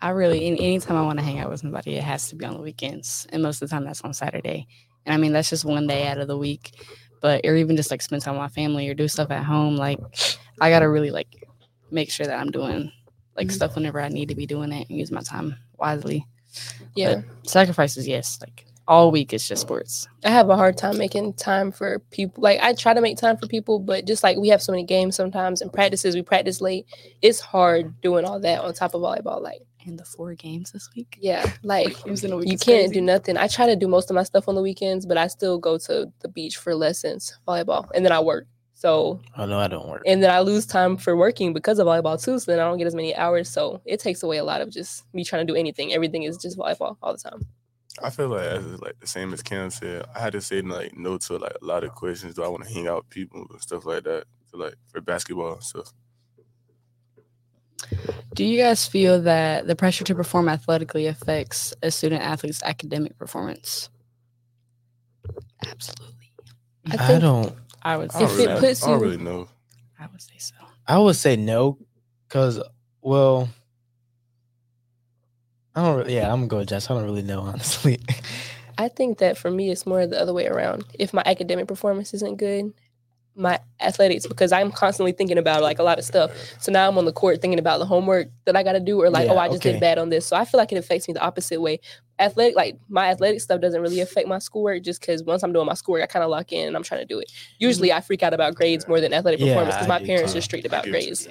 I 0.00 0.10
really, 0.10 0.44
any 0.46 0.60
anytime 0.60 0.96
I 0.96 1.02
want 1.02 1.18
to 1.18 1.24
hang 1.24 1.38
out 1.38 1.48
with 1.48 1.60
somebody, 1.60 1.94
it 1.94 2.02
has 2.04 2.28
to 2.28 2.36
be 2.36 2.44
on 2.44 2.52
the 2.54 2.60
weekends, 2.60 3.26
and 3.30 3.42
most 3.42 3.62
of 3.62 3.68
the 3.70 3.74
time 3.74 3.84
that's 3.86 4.02
on 4.02 4.12
Saturday. 4.12 4.66
And 5.06 5.14
I 5.14 5.16
mean, 5.16 5.32
that's 5.32 5.48
just 5.48 5.64
one 5.64 5.86
day 5.86 6.06
out 6.08 6.18
of 6.18 6.28
the 6.28 6.36
week. 6.36 6.72
But 7.22 7.40
or 7.46 7.56
even 7.56 7.74
just 7.74 7.90
like 7.90 8.02
spend 8.02 8.20
time 8.20 8.34
with 8.34 8.42
my 8.42 8.48
family 8.48 8.86
or 8.90 8.92
do 8.92 9.08
stuff 9.08 9.30
at 9.30 9.44
home. 9.44 9.76
Like, 9.76 9.98
I 10.60 10.68
gotta 10.68 10.90
really 10.90 11.10
like 11.10 11.48
make 11.90 12.10
sure 12.10 12.26
that 12.26 12.38
I'm 12.38 12.50
doing 12.50 12.92
like 13.34 13.46
Mhm. 13.48 13.52
stuff 13.52 13.76
whenever 13.76 13.98
I 13.98 14.08
need 14.10 14.28
to 14.28 14.34
be 14.34 14.44
doing 14.44 14.72
it 14.72 14.86
and 14.90 14.98
use 14.98 15.10
my 15.10 15.22
time 15.22 15.56
wisely. 15.78 16.26
yeah. 16.94 17.22
Sacrifices, 17.44 18.06
yes. 18.06 18.38
Like 18.42 18.66
all 18.86 19.10
week, 19.10 19.32
it's 19.32 19.46
just 19.48 19.62
sports. 19.62 20.08
I 20.24 20.30
have 20.30 20.50
a 20.50 20.56
hard 20.56 20.76
time 20.76 20.98
making 20.98 21.34
time 21.34 21.72
for 21.72 21.98
people. 22.10 22.42
Like 22.42 22.60
I 22.60 22.74
try 22.74 22.92
to 22.94 23.00
make 23.00 23.16
time 23.16 23.36
for 23.36 23.46
people, 23.46 23.78
but 23.78 24.06
just 24.06 24.22
like 24.22 24.36
we 24.38 24.48
have 24.48 24.62
so 24.62 24.72
many 24.72 24.84
games 24.84 25.16
sometimes 25.16 25.62
and 25.62 25.72
practices, 25.72 26.14
we 26.14 26.22
practice 26.22 26.60
late. 26.60 26.86
It's 27.22 27.40
hard 27.40 28.00
doing 28.00 28.24
all 28.24 28.40
that 28.40 28.60
on 28.60 28.74
top 28.74 28.94
of 28.94 29.00
volleyball. 29.02 29.40
Like, 29.40 29.60
And 29.86 29.98
the 29.98 30.04
four 30.04 30.34
games 30.34 30.72
this 30.72 30.88
week. 30.94 31.16
yeah, 31.20 31.50
like 31.62 32.02
games 32.04 32.24
in 32.24 32.32
a 32.32 32.36
week 32.36 32.50
you 32.50 32.58
can't 32.58 32.86
crazy. 32.86 32.94
do 32.94 33.00
nothing. 33.00 33.36
I 33.36 33.48
try 33.48 33.66
to 33.66 33.76
do 33.76 33.88
most 33.88 34.10
of 34.10 34.14
my 34.14 34.22
stuff 34.22 34.48
on 34.48 34.54
the 34.54 34.62
weekends, 34.62 35.06
but 35.06 35.16
I 35.16 35.28
still 35.28 35.58
go 35.58 35.78
to 35.78 36.12
the 36.20 36.28
beach 36.28 36.56
for 36.58 36.74
lessons, 36.74 37.38
volleyball, 37.48 37.88
and 37.94 38.04
then 38.04 38.12
I 38.12 38.20
work. 38.20 38.46
So 38.76 39.20
oh 39.38 39.46
no 39.46 39.58
I 39.58 39.68
don't 39.68 39.88
work 39.88 40.02
and 40.04 40.22
then 40.22 40.30
I 40.30 40.40
lose 40.40 40.66
time 40.66 40.98
for 40.98 41.16
working 41.16 41.54
because 41.54 41.78
of 41.78 41.86
volleyball 41.86 42.22
too. 42.22 42.38
So 42.38 42.52
then 42.52 42.60
I 42.60 42.64
don't 42.64 42.76
get 42.76 42.86
as 42.86 42.94
many 42.94 43.16
hours. 43.16 43.48
So 43.48 43.80
it 43.86 43.98
takes 44.00 44.22
away 44.22 44.36
a 44.36 44.44
lot 44.44 44.60
of 44.60 44.68
just 44.70 45.04
me 45.14 45.24
trying 45.24 45.46
to 45.46 45.50
do 45.50 45.56
anything. 45.58 45.94
Everything 45.94 46.24
is 46.24 46.36
just 46.36 46.58
volleyball 46.58 46.98
all 47.02 47.12
the 47.12 47.18
time. 47.18 47.46
I 48.02 48.10
feel 48.10 48.28
like 48.28 48.46
as 48.46 48.64
like 48.80 48.98
the 49.00 49.06
same 49.06 49.32
as 49.32 49.42
Cam 49.42 49.70
said, 49.70 50.04
I 50.14 50.20
had 50.20 50.32
to 50.32 50.40
say 50.40 50.60
like 50.62 50.96
no 50.96 51.16
to 51.18 51.38
like 51.38 51.56
a 51.60 51.64
lot 51.64 51.84
of 51.84 51.94
questions. 51.94 52.34
Do 52.34 52.42
I 52.42 52.48
want 52.48 52.64
to 52.64 52.72
hang 52.72 52.88
out 52.88 53.04
with 53.04 53.10
people 53.10 53.46
and 53.48 53.60
stuff 53.60 53.86
like 53.86 54.04
that? 54.04 54.24
So 54.50 54.58
like 54.58 54.74
for 54.88 55.00
basketball 55.00 55.54
and 55.54 55.62
stuff. 55.62 55.92
Do 58.34 58.44
you 58.44 58.60
guys 58.60 58.86
feel 58.86 59.22
that 59.22 59.66
the 59.66 59.76
pressure 59.76 60.04
to 60.04 60.14
perform 60.14 60.48
athletically 60.48 61.06
affects 61.06 61.74
a 61.82 61.90
student 61.90 62.22
athlete's 62.22 62.62
academic 62.62 63.16
performance? 63.16 63.90
Absolutely. 65.66 66.32
I 66.90 67.16
I, 67.16 67.18
don't 67.18 67.54
I 67.82 67.96
would 67.96 68.10
I 68.14 68.18
say 68.18 68.24
If 68.24 68.30
don't 68.30 68.40
it 68.40 68.46
really, 68.46 68.60
puts 68.60 68.84
I 68.84 68.90
don't 68.90 69.00
really 69.00 69.16
know. 69.18 69.48
I 70.00 70.06
would 70.10 70.20
say 70.20 70.38
so. 70.38 70.54
I 70.86 70.98
would 70.98 71.16
say 71.16 71.36
no 71.36 71.78
because 72.26 72.60
well 73.02 73.48
I 75.74 75.82
don't 75.82 75.96
really, 75.98 76.14
yeah 76.14 76.32
I'm 76.32 76.40
gonna 76.40 76.46
go 76.48 76.58
with 76.58 76.68
Jess 76.68 76.90
I 76.90 76.94
don't 76.94 77.04
really 77.04 77.22
know 77.22 77.40
honestly 77.40 77.98
I 78.78 78.88
think 78.88 79.18
that 79.18 79.38
for 79.38 79.50
me, 79.50 79.70
it's 79.70 79.86
more 79.86 80.06
the 80.06 80.20
other 80.20 80.32
way 80.32 80.46
around. 80.48 80.84
If 80.98 81.14
my 81.14 81.22
academic 81.26 81.68
performance 81.68 82.12
isn't 82.12 82.38
good, 82.38 82.72
my 83.36 83.60
athletics, 83.80 84.26
because 84.26 84.52
I'm 84.52 84.72
constantly 84.72 85.12
thinking 85.12 85.38
about 85.38 85.62
like 85.62 85.78
a 85.78 85.84
lot 85.84 85.98
of 85.98 86.04
stuff. 86.04 86.32
So 86.58 86.72
now 86.72 86.88
I'm 86.88 86.98
on 86.98 87.04
the 87.04 87.12
court 87.12 87.40
thinking 87.40 87.58
about 87.60 87.78
the 87.78 87.86
homework 87.86 88.28
that 88.46 88.56
I 88.56 88.62
got 88.64 88.72
to 88.72 88.80
do, 88.80 89.00
or 89.00 89.10
like, 89.10 89.26
Yeah, 89.26 89.32
oh, 89.32 89.38
I 89.38 89.48
just 89.48 89.62
okay. 89.62 89.72
did 89.72 89.80
bad 89.80 89.98
on 89.98 90.10
this. 90.10 90.26
So 90.26 90.36
I 90.36 90.44
feel 90.44 90.58
like 90.58 90.72
it 90.72 90.76
affects 90.78 91.08
me 91.08 91.14
the 91.14 91.22
opposite 91.22 91.60
way. 91.60 91.80
Athletic, 92.18 92.56
like 92.56 92.78
my 92.88 93.08
athletic 93.08 93.40
stuff 93.40 93.60
doesn't 93.60 93.80
really 93.82 94.00
affect 94.00 94.28
my 94.28 94.38
schoolwork 94.38 94.82
just 94.82 95.00
because 95.00 95.22
once 95.24 95.42
I'm 95.44 95.52
doing 95.52 95.66
my 95.66 95.74
schoolwork, 95.74 96.02
I 96.04 96.06
kind 96.06 96.24
of 96.24 96.30
lock 96.30 96.52
in 96.52 96.68
and 96.68 96.76
I'm 96.76 96.82
trying 96.84 97.00
to 97.00 97.06
do 97.06 97.18
it. 97.20 97.32
Usually 97.58 97.92
I 97.92 98.00
freak 98.00 98.22
out 98.22 98.34
about 98.34 98.54
grades 98.56 98.88
more 98.88 99.00
than 99.00 99.12
athletic 99.14 99.40
Yeah, 99.40 99.46
performance 99.46 99.76
because 99.76 99.88
my 99.88 100.00
parents 100.00 100.32
too. 100.32 100.38
are 100.38 100.42
strict 100.42 100.66
about 100.66 100.84
get 100.84 100.94
what 100.94 101.06
grades. 101.06 101.28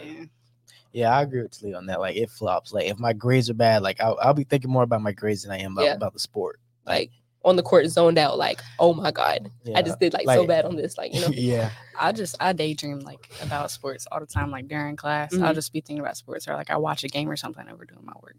Yeah. 0.93 1.09
Yeah, 1.09 1.17
I 1.17 1.21
agree 1.23 1.41
with 1.41 1.59
Talia 1.59 1.75
on 1.77 1.87
that. 1.87 1.99
Like 1.99 2.15
it 2.15 2.29
flops. 2.29 2.71
Like 2.71 2.85
if 2.85 2.99
my 2.99 3.13
grades 3.13 3.49
are 3.49 3.53
bad, 3.55 3.81
like 3.81 3.99
I'll, 3.99 4.17
I'll 4.21 4.33
be 4.33 4.43
thinking 4.43 4.69
more 4.71 4.83
about 4.83 5.01
my 5.01 5.11
grades 5.11 5.43
than 5.43 5.51
I 5.51 5.57
am 5.59 5.73
about, 5.73 5.85
Yeah. 5.85 5.93
about 5.95 6.13
the 6.13 6.19
sport. 6.19 6.59
Like 6.85 7.11
on 7.45 7.55
the 7.57 7.63
court, 7.63 7.85
zoned 7.87 8.17
out, 8.17 8.37
like, 8.37 8.61
oh 8.79 8.93
my 8.93 9.11
God, 9.11 9.49
Yeah, 9.65 9.77
I 9.77 9.81
just 9.81 9.99
did 9.99 10.13
like, 10.13 10.25
so 10.27 10.45
bad 10.47 10.63
on 10.65 10.75
this. 10.77 10.97
Like, 10.97 11.13
you 11.13 11.19
know, 11.21 11.27
yeah, 11.33 11.71
I 11.99 12.11
just 12.13 12.35
I 12.39 12.53
daydream 12.53 12.99
like 12.99 13.27
about 13.41 13.69
sports 13.71 14.07
all 14.11 14.19
the 14.19 14.25
time. 14.25 14.49
Like 14.51 14.67
during 14.67 14.95
class, 14.95 15.33
I'll 15.33 15.51
Mhm. 15.51 15.55
just 15.55 15.73
be 15.73 15.81
thinking 15.81 15.99
about 15.99 16.15
sports 16.15 16.47
or 16.47 16.53
like 16.55 16.69
I 16.69 16.77
watch 16.77 17.03
a 17.03 17.07
game 17.09 17.29
or 17.29 17.35
something 17.35 17.67
over 17.67 17.83
doing 17.85 18.05
my 18.05 18.13
work. 18.21 18.37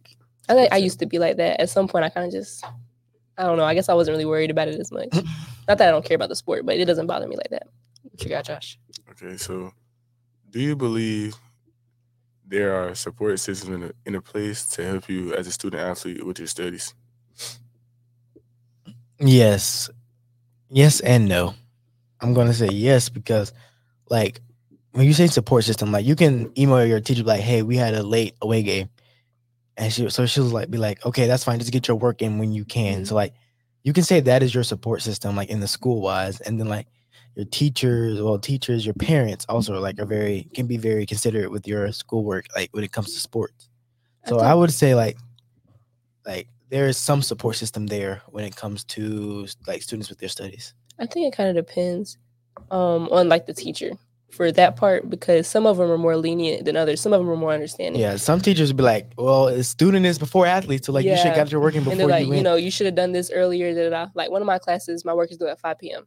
I 0.49 0.55
think 0.55 0.73
I 0.73 0.77
used 0.77 0.99
to 1.01 1.07
be 1.07 1.19
like 1.19 1.37
that. 1.39 1.61
At 1.61 1.71
some 1.71 1.89
point, 1.89 2.05
I 2.05 2.09
kind 2.09 2.27
of 2.27 2.33
just, 2.33 2.65
I 3.37 3.43
don't 3.45 3.57
know. 3.59 3.65
I 3.65 3.75
guess 3.75 3.89
I 3.89 3.95
wasn't 3.95 4.15
really 4.15 4.27
worried 4.27 4.51
about 4.51 4.69
it 4.69 4.79
as 4.79 4.93
much. 4.93 5.09
Not 5.69 5.79
that 5.79 5.89
I 5.89 5.91
don't 5.91 6.05
care 6.05 6.15
about 6.17 6.29
the 6.29 6.37
sport, 6.37 6.65
but 6.67 6.77
it 6.77 6.85
doesn't 6.85 7.07
bother 7.07 7.27
me 7.27 7.37
like 7.37 7.51
that. 7.51 7.67
What 8.03 8.23
you 8.23 8.29
got, 8.29 8.45
Josh? 8.45 8.79
Okay, 9.11 9.37
so 9.39 9.73
do 10.51 10.61
you 10.61 10.77
believe 10.77 11.35
there 12.55 12.73
are 12.73 12.95
support 12.95 13.41
systems 13.41 13.75
in 13.75 13.83
a, 13.83 13.93
in 14.07 14.15
a 14.15 14.21
place 14.21 14.65
to 14.65 14.85
help 14.85 15.09
you 15.09 15.35
as 15.35 15.49
a 15.49 15.53
student 15.53 15.83
athlete 15.83 16.25
with 16.25 16.39
your 16.39 16.47
studies? 16.47 16.95
yes, 19.19 19.91
yes, 20.71 21.01
and 21.01 21.29
no. 21.29 21.55
I'm 22.21 22.33
gonna 22.33 22.55
say 22.55 22.69
yes 22.69 23.09
because, 23.09 23.53
like, 24.09 24.41
when 24.93 25.05
you 25.05 25.13
say 25.13 25.27
support 25.27 25.65
system, 25.65 25.91
like 25.91 26.07
you 26.07 26.15
can 26.15 26.53
email 26.57 26.87
your 26.87 27.01
teacher 27.01 27.25
like, 27.25 27.41
"Hey, 27.41 27.63
we 27.63 27.77
had 27.77 27.95
a 27.95 28.05
late 28.05 28.35
away 28.41 28.63
game," 28.63 28.89
and 29.77 29.93
she 29.93 30.09
so 30.09 30.25
she'll 30.25 30.45
like 30.45 30.71
be 30.71 30.79
like, 30.79 31.05
"Okay, 31.05 31.27
that's 31.27 31.43
fine. 31.43 31.59
Just 31.59 31.73
get 31.73 31.89
your 31.89 31.97
work 31.97 32.23
in 32.23 32.39
when 32.39 32.53
you 32.53 32.65
can." 32.65 33.05
So 33.05 33.09
mm-hmm. 33.09 33.17
like, 33.17 33.35
you 33.83 33.93
can 33.93 34.05
say 34.05 34.21
that 34.21 34.45
is 34.45 34.55
your 34.55 34.63
support 34.63 35.03
system, 35.03 35.35
like 35.35 35.51
in 35.51 35.59
the 35.59 35.69
school 35.69 36.01
wise, 36.01 36.41
and 36.41 36.61
then 36.61 36.69
like 36.69 36.87
your 37.37 37.47
teachers, 37.47 38.21
well, 38.23 38.39
teachers, 38.39 38.85
your 38.87 38.95
parents 38.95 39.45
also 39.49 39.81
like 39.81 39.99
are 39.99 40.07
very 40.07 40.49
can 40.55 40.67
be 40.67 40.77
very 40.77 41.05
considerate 41.07 41.51
with 41.51 41.67
your 41.67 41.91
schoolwork, 41.93 42.47
like 42.55 42.71
when 42.73 42.85
it 42.85 42.93
comes 42.93 43.13
to 43.15 43.21
sports. 43.21 43.69
So 44.27 44.39
I, 44.41 44.51
think- 44.51 44.59
would 44.61 44.73
say 44.73 44.95
like, 44.95 45.17
like 46.25 46.49
there 46.71 46.87
is 46.89 46.97
some 46.97 47.23
support 47.23 47.57
system 47.57 47.87
there 47.87 48.23
when 48.29 48.45
it 48.45 48.57
comes 48.57 48.85
to 48.85 49.47
like 49.67 49.83
students 49.83 50.09
with 50.09 50.19
their 50.19 50.29
studies. 50.29 50.75
I 50.99 51.07
think 51.07 51.33
it 51.33 51.37
kind 51.37 51.49
of 51.57 51.67
depends 51.67 52.19
um, 52.71 53.09
on 53.11 53.29
like 53.29 53.47
the 53.47 53.53
teacher 53.55 53.91
for 54.31 54.51
that 54.53 54.77
part 54.77 55.09
because 55.11 55.47
some 55.47 55.67
of 55.67 55.77
them 55.77 55.91
are 55.91 55.99
more 55.99 56.17
lenient 56.17 56.65
than 56.65 56.77
others. 56.77 57.01
Some 57.01 57.13
of 57.13 57.21
them 57.21 57.29
are 57.31 57.37
more 57.37 57.53
understanding. 57.53 58.01
Yeah, 58.01 58.17
some 58.17 58.41
teachers 58.41 58.71
would 58.71 58.77
be 58.77 58.83
like, 58.83 59.13
"Well, 59.17 59.49
a 59.49 59.63
student 59.63 60.07
is 60.07 60.19
before 60.19 60.47
athlete, 60.47 60.85
so 60.85 60.93
like 60.93 61.05
you 61.05 61.17
should 61.17 61.27
Yeah. 61.27 61.37
got 61.37 61.53
your 61.53 61.61
working 61.61 61.79
and 61.79 61.85
before 61.85 61.97
they're 61.99 62.07
like, 62.07 62.27
you 62.27 62.35
you, 62.35 62.43
know, 62.43 62.57
you 62.57 62.71
should 62.71 62.87
have 62.87 62.95
done 62.95 63.13
this 63.13 63.31
earlier. 63.33 63.75
Da, 63.75 63.91
da, 63.91 64.05
da. 64.07 64.11
Like 64.15 64.31
one 64.31 64.41
of 64.43 64.47
my 64.47 64.59
classes, 64.59 65.05
my 65.05 65.15
work 65.15 65.31
is 65.31 65.37
due 65.37 65.49
at 65.49 65.61
5 65.61 65.79
p.m. 65.79 66.07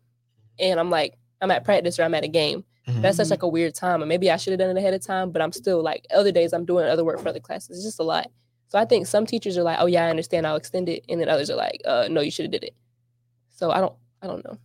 And 0.60 0.80
I'm 0.80 0.90
like, 0.90 1.18
I'm 1.42 1.52
at 1.52 1.64
practice 1.64 2.00
or 2.00 2.04
I'm 2.04 2.14
at 2.14 2.24
a 2.24 2.28
game. 2.28 2.64
Mhm. 2.88 3.02
That's 3.02 3.18
such 3.18 3.30
like 3.30 3.44
a 3.44 3.48
weird 3.48 3.76
time. 3.76 4.02
And 4.02 4.10
maybe 4.10 4.32
I 4.32 4.38
should 4.38 4.52
have 4.52 4.60
done 4.60 4.76
it 4.76 4.80
ahead 4.80 4.94
of 4.94 5.06
time, 5.06 5.32
but 5.32 5.42
I'm 5.42 5.52
still 5.52 5.84
like 5.84 6.06
other 6.16 6.32
days 6.32 6.54
I'm 6.54 6.66
doing 6.66 6.88
other 6.88 7.04
work 7.04 7.20
for 7.20 7.30
other 7.30 7.40
classes. 7.40 7.78
It's 7.78 7.86
just 7.86 8.00
a 8.00 8.04
lot. 8.04 8.32
So 8.70 8.80
I 8.80 8.86
think 8.86 9.08
some 9.08 9.26
teachers 9.26 9.58
are 9.58 9.64
like, 9.64 9.78
oh 9.80 9.86
yeah, 9.86 10.06
I 10.06 10.10
understand, 10.10 10.48
I'll 10.48 10.56
extend 10.56 10.90
it. 10.90 11.04
And 11.10 11.20
then 11.22 11.30
others 11.30 11.50
are 11.50 11.56
like, 11.56 11.82
uh, 11.86 12.08
no, 12.10 12.22
you 12.22 12.32
should 12.32 12.46
have 12.46 12.52
did 12.52 12.64
it. 12.64 12.76
So 13.50 13.72
I 13.72 13.80
don't 13.82 13.94
I 14.22 14.28
don't 14.28 14.44
know. 14.46 14.58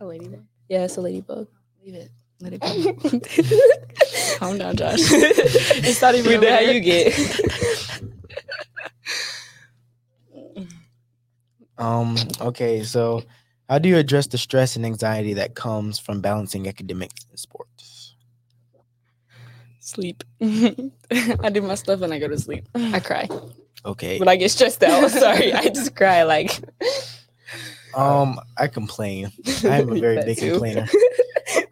A 0.00 0.04
ladybug. 0.04 0.44
Yeah, 0.68 0.84
it's 0.84 0.96
a 0.96 1.00
ladybug. 1.00 1.48
Leave 1.84 1.94
it. 1.94 2.10
Let 2.40 2.52
it 2.54 2.60
be. 4.30 4.36
Calm 4.38 4.58
down, 4.58 4.76
Josh. 4.76 4.98
it's 5.00 6.00
not 6.02 6.14
even 6.14 6.42
how 6.48 6.60
you 6.60 6.80
get. 6.80 7.14
Um. 11.78 12.16
Okay. 12.40 12.82
So, 12.82 13.22
how 13.68 13.78
do 13.78 13.88
you 13.88 13.96
address 13.98 14.26
the 14.26 14.38
stress 14.38 14.76
and 14.76 14.84
anxiety 14.86 15.34
that 15.34 15.54
comes 15.54 15.98
from 15.98 16.20
balancing 16.20 16.68
academics 16.68 17.24
and 17.30 17.38
sports? 17.38 18.14
Sleep. 19.80 20.22
I 20.40 21.50
do 21.50 21.62
my 21.62 21.74
stuff 21.74 22.02
and 22.02 22.12
I 22.12 22.18
go 22.18 22.28
to 22.28 22.38
sleep. 22.38 22.66
I 22.74 23.00
cry 23.00 23.28
Okay. 23.84 24.18
when 24.18 24.28
I 24.28 24.36
get 24.36 24.50
stressed 24.50 24.82
out. 24.82 25.10
Sorry, 25.24 25.52
I 25.52 25.68
just 25.68 25.94
cry 25.96 26.22
like. 26.24 26.58
Um. 27.96 28.38
I 28.56 28.68
complain. 28.68 29.32
I'm 29.64 29.90
a 29.90 29.98
very 29.98 30.22
big 30.22 30.36
too. 30.38 30.50
complainer. 30.52 30.86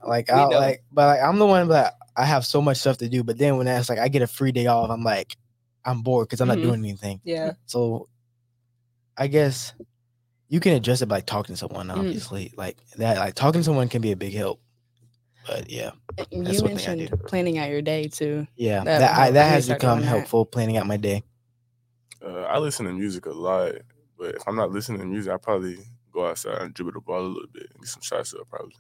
Like 0.05 0.31
I 0.33 0.45
know. 0.45 0.59
like, 0.59 0.83
but 0.91 1.07
like 1.07 1.21
I'm 1.23 1.39
the 1.39 1.47
one 1.47 1.69
that 1.69 1.95
I 2.17 2.25
have 2.25 2.47
so 2.47 2.63
much 2.63 2.79
stuff 2.79 2.97
to 2.99 3.09
do. 3.09 3.23
But 3.23 3.37
then 3.37 3.59
when 3.59 3.67
that's 3.67 3.91
like 3.91 3.99
I 3.99 4.09
get 4.09 4.23
a 4.23 4.27
free 4.27 4.51
day 4.51 4.67
off, 4.67 4.91
I'm 4.91 5.05
like, 5.05 5.37
I'm 5.85 6.01
bored 6.01 6.27
because 6.27 6.41
I'm 6.41 6.47
Mhm. 6.49 6.55
not 6.57 6.63
doing 6.63 6.81
anything. 6.81 7.21
Yeah. 7.23 7.53
So, 7.67 8.09
I 9.17 9.27
guess 9.27 9.75
you 10.49 10.61
can 10.61 10.73
address 10.73 11.03
it 11.03 11.07
by 11.07 11.21
talking 11.21 11.55
to 11.55 11.59
someone. 11.59 11.89
Mm. 11.89 11.97
Obviously, 11.99 12.53
like 12.57 12.77
that. 12.99 13.19
Like 13.19 13.35
talking 13.35 13.61
to 13.61 13.65
someone 13.65 13.89
can 13.89 14.01
be 14.03 14.13
a 14.13 14.17
big 14.17 14.35
help. 14.35 14.61
But 15.47 15.71
yeah, 15.71 15.93
You 16.33 16.43
That's 16.43 16.61
one 16.61 16.77
thing 16.77 16.89
I 16.89 16.95
mentioned 16.97 17.21
planning 17.27 17.59
out 17.59 17.71
your 17.71 17.81
day 17.83 18.09
too. 18.09 18.47
yeah, 18.57 18.83
That 18.83 18.99
that 18.99 19.19
I, 19.19 19.31
that 19.31 19.43
I 19.43 19.45
need 19.45 19.51
to 19.51 19.55
has 19.55 19.69
become 19.69 19.99
doing 19.99 20.11
that. 20.11 20.17
helpful 20.17 20.45
planning 20.45 20.77
out 20.77 20.87
my 20.87 20.97
day. 20.97 21.23
Uh, 22.25 22.43
I 22.43 22.59
listen 22.59 22.87
to 22.87 22.93
music 22.93 23.27
a 23.27 23.31
lot, 23.31 23.75
but 24.19 24.35
if 24.35 24.43
I'm 24.49 24.57
not 24.57 24.73
listening 24.73 24.99
to 25.01 25.07
music, 25.07 25.33
I 25.33 25.37
probably 25.37 25.79
go 26.13 26.27
outside 26.27 26.63
and 26.63 26.75
dribble 26.75 26.93
the 26.93 27.01
ball 27.01 27.21
a 27.21 27.29
little 27.29 27.49
bit 27.53 27.69
and 27.73 27.81
get 27.81 27.89
some 27.89 28.03
shots 28.03 28.35
up. 28.35 28.49
Probably. 28.51 28.75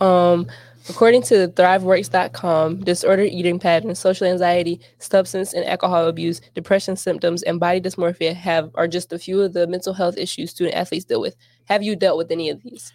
Um, 0.00 0.46
according 0.88 1.22
to 1.22 1.48
ThriveWorks.com, 1.48 2.84
disordered 2.84 3.30
eating 3.30 3.58
patterns, 3.58 3.98
social 3.98 4.26
anxiety, 4.26 4.80
substance 4.98 5.52
and 5.52 5.64
alcohol 5.64 6.06
abuse, 6.06 6.40
depression 6.54 6.96
symptoms, 6.96 7.42
and 7.42 7.60
body 7.60 7.80
dysmorphia 7.80 8.34
have 8.34 8.70
are 8.74 8.88
just 8.88 9.12
a 9.12 9.18
few 9.18 9.40
of 9.42 9.52
the 9.52 9.66
mental 9.66 9.92
health 9.92 10.16
issues 10.16 10.50
student 10.50 10.76
athletes 10.76 11.04
deal 11.04 11.20
with. 11.20 11.36
Have 11.64 11.82
you 11.82 11.96
dealt 11.96 12.18
with 12.18 12.30
any 12.30 12.50
of 12.50 12.62
these? 12.62 12.92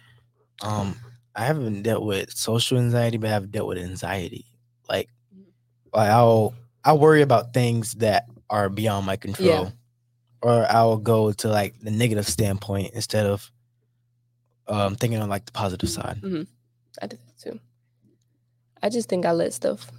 Um, 0.62 0.96
I 1.34 1.44
haven't 1.44 1.82
dealt 1.82 2.04
with 2.04 2.32
social 2.32 2.78
anxiety, 2.78 3.16
but 3.18 3.30
I've 3.30 3.50
dealt 3.50 3.68
with 3.68 3.78
anxiety. 3.78 4.46
Like, 4.88 5.08
like 5.92 6.08
I'll 6.10 6.54
I 6.84 6.92
worry 6.92 7.22
about 7.22 7.54
things 7.54 7.92
that 7.94 8.26
are 8.50 8.68
beyond 8.68 9.06
my 9.06 9.16
control, 9.16 9.72
or 10.42 10.66
I'll 10.70 10.98
go 10.98 11.32
to 11.32 11.48
like 11.48 11.80
the 11.80 11.90
negative 11.90 12.28
standpoint 12.28 12.92
instead 12.94 13.26
of 13.26 13.50
um 14.68 14.94
thinking 14.94 15.20
on 15.20 15.28
like 15.28 15.44
the 15.46 15.52
positive 15.52 15.88
side. 15.88 16.20
I 17.02 17.06
did 17.06 17.18
that 17.26 17.38
too. 17.38 17.60
I 18.84 18.90
just 18.90 19.08
think 19.08 19.24
I 19.24 19.32
let 19.32 19.54
stuff. 19.54 19.90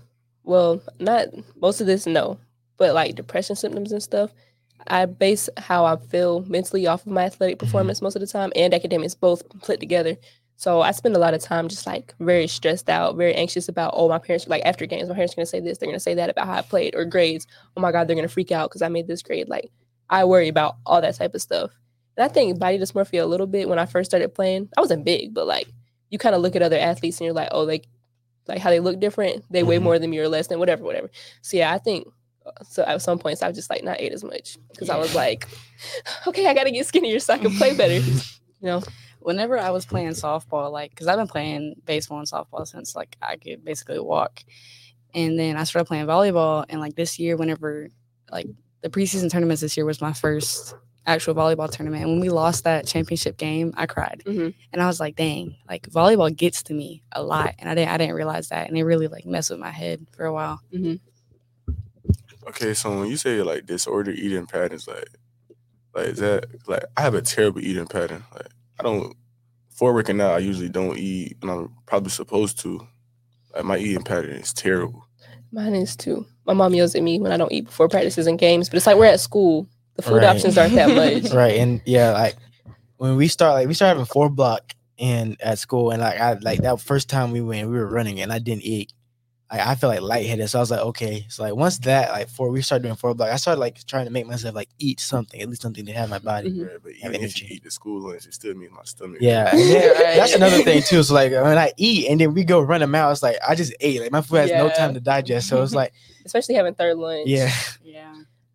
Well, 0.44 0.80
not 1.00 1.30
most 1.60 1.82
of 1.82 1.88
this, 1.88 2.06
no, 2.06 2.38
but 2.78 2.94
like 2.94 3.16
depression 3.16 3.56
symptoms 3.56 3.92
and 3.92 4.04
stuff. 4.04 4.30
I 4.88 5.08
base 5.08 5.50
how 5.58 5.86
I 5.86 5.96
feel 5.96 6.46
mentally 6.46 6.86
off 6.86 7.04
of 7.04 7.12
my 7.12 7.24
athletic 7.24 7.58
mm-hmm. 7.58 7.66
performance 7.66 8.00
most 8.04 8.16
of 8.16 8.20
the 8.20 8.28
time 8.28 8.54
and 8.56 8.76
academics 8.76 9.16
both 9.16 9.42
put 9.64 9.80
together. 9.80 10.16
So 10.58 10.82
I 10.82 10.92
spend 10.92 11.16
a 11.16 11.20
lot 11.20 11.34
of 11.34 11.42
time 11.42 11.68
just 11.68 11.88
like 11.88 12.14
very 12.20 12.46
stressed 12.46 12.88
out, 12.88 13.18
very 13.18 13.34
anxious 13.34 13.68
about, 13.68 13.96
oh, 13.96 14.08
my 14.08 14.20
parents, 14.20 14.48
like 14.48 14.62
after 14.64 14.86
games, 14.86 15.10
my 15.10 15.16
parents 15.16 15.34
are 15.34 15.38
going 15.38 15.48
to 15.48 15.50
say 15.50 15.62
this, 15.62 15.80
they're 15.80 15.88
going 15.88 15.96
to 15.96 16.00
say 16.00 16.14
that 16.14 16.30
about 16.30 16.46
how 16.46 16.54
I 16.54 16.62
played 16.62 16.94
or 16.94 17.06
grades. 17.06 17.48
Oh 17.76 17.82
my 17.82 17.92
God, 17.92 18.08
they're 18.08 18.16
going 18.16 18.28
to 18.28 18.34
freak 18.34 18.52
out 18.52 18.70
because 18.70 18.84
I 18.84 18.88
made 18.88 19.08
this 19.08 19.24
grade. 19.24 19.50
Like 19.50 19.72
I 20.12 20.26
worry 20.26 20.48
about 20.48 20.76
all 20.86 21.02
that 21.02 21.16
type 21.16 21.34
of 21.34 21.42
stuff. 21.42 21.72
And 22.18 22.24
I 22.24 22.28
think 22.28 22.60
body 22.60 22.78
dysmorphia 22.78 23.24
a 23.24 23.26
little 23.26 23.48
bit 23.48 23.68
when 23.68 23.80
I 23.80 23.88
first 23.88 24.12
started 24.12 24.36
playing. 24.36 24.70
I 24.78 24.82
wasn't 24.82 25.06
big, 25.06 25.34
but 25.34 25.48
like 25.48 25.70
you 26.12 26.20
kind 26.20 26.36
of 26.36 26.44
look 26.44 26.56
at 26.56 26.62
other 26.62 26.78
athletes 26.78 27.20
and 27.20 27.26
you're 27.26 27.34
like, 27.34 27.50
oh, 27.52 27.66
they 27.66 27.82
like 28.48 28.60
how 28.60 28.70
they 28.70 28.80
look 28.80 29.00
different. 29.00 29.44
They 29.52 29.64
weigh 29.64 29.78
Mhm. 29.80 29.84
more 29.84 30.00
than 30.00 30.10
me 30.10 30.20
or 30.20 30.28
less 30.30 30.48
than 30.48 30.60
whatever, 30.60 30.84
whatever. 30.84 31.10
So 31.42 31.58
yeah, 31.58 31.72
I 31.74 31.78
think 31.78 32.08
so. 32.70 32.84
At 32.84 33.02
some 33.02 33.18
points, 33.20 33.42
I 33.42 33.48
was 33.48 33.58
just 33.58 33.70
like 33.70 33.84
not 33.84 34.00
ate 34.00 34.12
as 34.12 34.24
much 34.24 34.58
because 34.72 34.90
I 34.90 34.98
was 34.98 35.16
like, 35.16 35.48
okay, 36.28 36.46
I 36.48 36.54
got 36.54 36.66
to 36.66 36.72
get 36.72 36.86
skinnier 36.86 37.20
so 37.20 37.34
I 37.34 37.38
can 37.40 37.56
play 37.56 37.76
better. 37.76 38.00
You 38.62 38.68
know, 38.72 38.84
Whenever 39.20 39.60
I 39.60 39.70
was 39.72 39.86
playing 39.86 40.10
softball, 40.12 40.72
like, 40.72 40.90
because 40.92 41.08
I've 41.08 41.18
been 41.18 41.28
playing 41.28 41.76
baseball 41.86 42.20
and 42.20 42.28
softball 42.28 42.66
since 42.66 42.96
like 42.96 43.16
I 43.22 43.36
could 43.36 43.64
basically 43.66 44.00
walk, 44.00 44.44
and 45.14 45.38
then 45.38 45.56
I 45.58 45.66
started 45.66 45.86
playing 45.86 46.06
volleyball, 46.08 46.66
and 46.70 46.80
like 46.80 46.96
this 46.96 47.20
year, 47.20 47.36
whenever 47.38 47.90
like 48.32 48.48
the 48.82 48.90
preseason 48.90 49.30
tournaments 49.30 49.62
this 49.62 49.76
year 49.78 49.86
was 49.86 50.00
my 50.02 50.14
first 50.14 50.74
actual 51.08 51.36
volleyball 51.36 51.70
tournament, 51.70 52.04
and 52.04 52.12
when 52.12 52.20
we 52.20 52.30
lost 52.30 52.64
that 52.64 52.86
championship 52.88 53.38
game, 53.38 53.74
I 53.78 53.86
cried, 53.86 54.24
Mhm. 54.26 54.54
and 54.74 54.82
I 54.82 54.88
was 54.88 55.00
like, 55.00 55.16
dang, 55.16 55.56
like 55.70 55.90
volleyball 55.90 56.36
gets 56.36 56.64
to 56.64 56.74
me 56.74 57.04
a 57.12 57.22
lot, 57.24 57.54
and 57.60 57.70
I 57.70 57.76
didn't 57.76 57.90
I 57.92 57.98
didn't 57.98 58.16
realize 58.16 58.50
that, 58.50 58.68
and 58.68 58.78
it 58.78 58.84
really 58.84 59.08
like 59.08 59.26
messed 59.26 59.50
with 59.52 59.60
my 59.60 59.72
head 59.72 60.06
for 60.16 60.26
a 60.26 60.34
while. 60.34 60.62
Okay, 62.48 62.74
so 62.74 63.00
when 63.00 63.10
you 63.10 63.18
say 63.18 63.42
like 63.42 63.66
disordered 63.66 64.18
eating 64.18 64.46
patterns, 64.46 64.88
like, 64.88 65.10
like 65.96 66.08
is 66.08 66.20
that 66.20 66.46
like 66.68 66.84
I 66.96 67.02
have 67.02 67.16
a 67.16 67.22
terrible 67.22 67.62
eating 67.62 67.88
pattern. 67.88 68.24
Like 68.34 68.48
I 68.80 68.84
don't 68.84 69.16
before 69.70 69.94
working 69.94 70.22
out, 70.22 70.34
I 70.36 70.38
usually 70.40 70.70
don't 70.70 70.98
eat, 70.98 71.38
and 71.42 71.52
I'm 71.52 71.74
probably 71.86 72.10
supposed 72.12 72.60
to. 72.60 72.88
Like 73.54 73.66
my 73.66 73.78
eating 73.78 74.04
pattern 74.04 74.32
is 74.32 74.54
terrible. 74.54 75.06
mine 75.52 75.74
is 75.76 75.96
too. 75.96 76.26
My 76.46 76.54
mom 76.54 76.74
yells 76.76 76.94
at 76.96 77.02
me 77.04 77.18
when 77.20 77.32
I 77.32 77.38
don't 77.38 77.52
eat 77.52 77.66
before 77.66 77.88
practices 77.90 78.28
and 78.28 78.38
games, 78.38 78.70
but 78.70 78.76
it's 78.78 78.86
like 78.86 78.98
we're 78.98 79.06
at 79.06 79.20
school. 79.22 79.68
The 79.96 80.02
food 80.02 80.16
Right. 80.16 80.24
options 80.36 80.58
aren't 80.58 80.76
that 80.76 80.90
much. 81.24 81.32
right 81.34 81.58
and 81.58 81.82
yeah 81.86 82.12
like 82.12 82.36
when 82.98 83.16
we 83.16 83.28
start 83.28 83.54
like 83.54 83.68
we 83.68 83.74
started 83.74 83.94
having 83.98 84.06
four 84.06 84.30
block 84.30 84.74
in 84.98 85.36
at 85.42 85.60
school 85.60 85.92
and 85.92 86.02
like 86.02 86.20
i 86.20 86.34
like 86.42 86.62
that 86.62 86.80
first 86.80 87.10
time 87.10 87.32
we 87.32 87.42
went 87.42 87.70
we 87.70 87.76
were 87.78 87.88
running 87.88 88.22
and 88.22 88.32
i 88.32 88.40
didn't 88.40 88.64
eat 88.64 88.94
like 89.52 89.60
i 89.60 89.76
felt 89.76 89.94
like 89.94 90.02
lightheaded 90.02 90.50
so 90.50 90.58
i 90.58 90.62
was 90.62 90.72
like 90.72 90.80
okay 90.80 91.26
so 91.30 91.44
like 91.44 91.54
once 91.54 91.78
that 91.80 92.10
like 92.12 92.30
four 92.30 92.50
we 92.50 92.62
started 92.62 92.84
doing 92.84 92.96
four 92.96 93.14
block 93.14 93.30
i 93.30 93.36
started 93.36 93.60
like 93.60 93.86
trying 93.88 94.06
to 94.06 94.12
make 94.12 94.26
myself 94.26 94.56
like 94.56 94.70
eat 94.80 95.00
something 95.02 95.42
at 95.42 95.50
least 95.50 95.62
something 95.62 95.86
to 95.86 95.92
have 95.92 96.10
my 96.10 96.20
body 96.20 96.50
Mhm. 96.50 96.68
Right? 96.68 96.78
But 96.82 96.92
even 97.04 97.16
if 97.16 97.42
you 97.42 97.48
eat 97.52 97.64
the 97.66 97.72
school 97.72 98.02
lunch, 98.08 98.26
it 98.26 98.34
still 98.34 98.54
means 98.56 98.72
my 98.72 98.84
stomach. 98.86 99.20
yeah, 99.22 99.50
hurt. 99.50 99.58
Right. 100.00 100.16
that's 100.18 100.34
another 100.34 100.62
thing 100.64 100.82
too 100.82 101.04
so 101.04 101.14
like 101.14 101.32
when 101.34 101.58
i 101.58 101.74
eat 101.76 102.08
and 102.10 102.20
then 102.22 102.34
we 102.34 102.46
go 102.46 102.62
run 102.62 102.82
a 102.82 102.88
mile 102.88 103.12
it's 103.12 103.22
like 103.22 103.36
i 103.46 103.54
just 103.54 103.74
ate 103.82 104.00
like 104.02 104.12
my 104.14 104.22
food 104.22 104.38
has 104.38 104.52
no 104.52 104.70
time 104.70 104.94
to 104.94 105.00
digest 105.02 105.48
so 105.50 105.62
it's 105.64 105.74
like 105.76 105.94
Especially 106.26 106.56
having 106.56 106.74
third 106.74 106.98
lunch. 106.98 107.28
yeah 107.28 107.52
Yeah. 107.84 108.14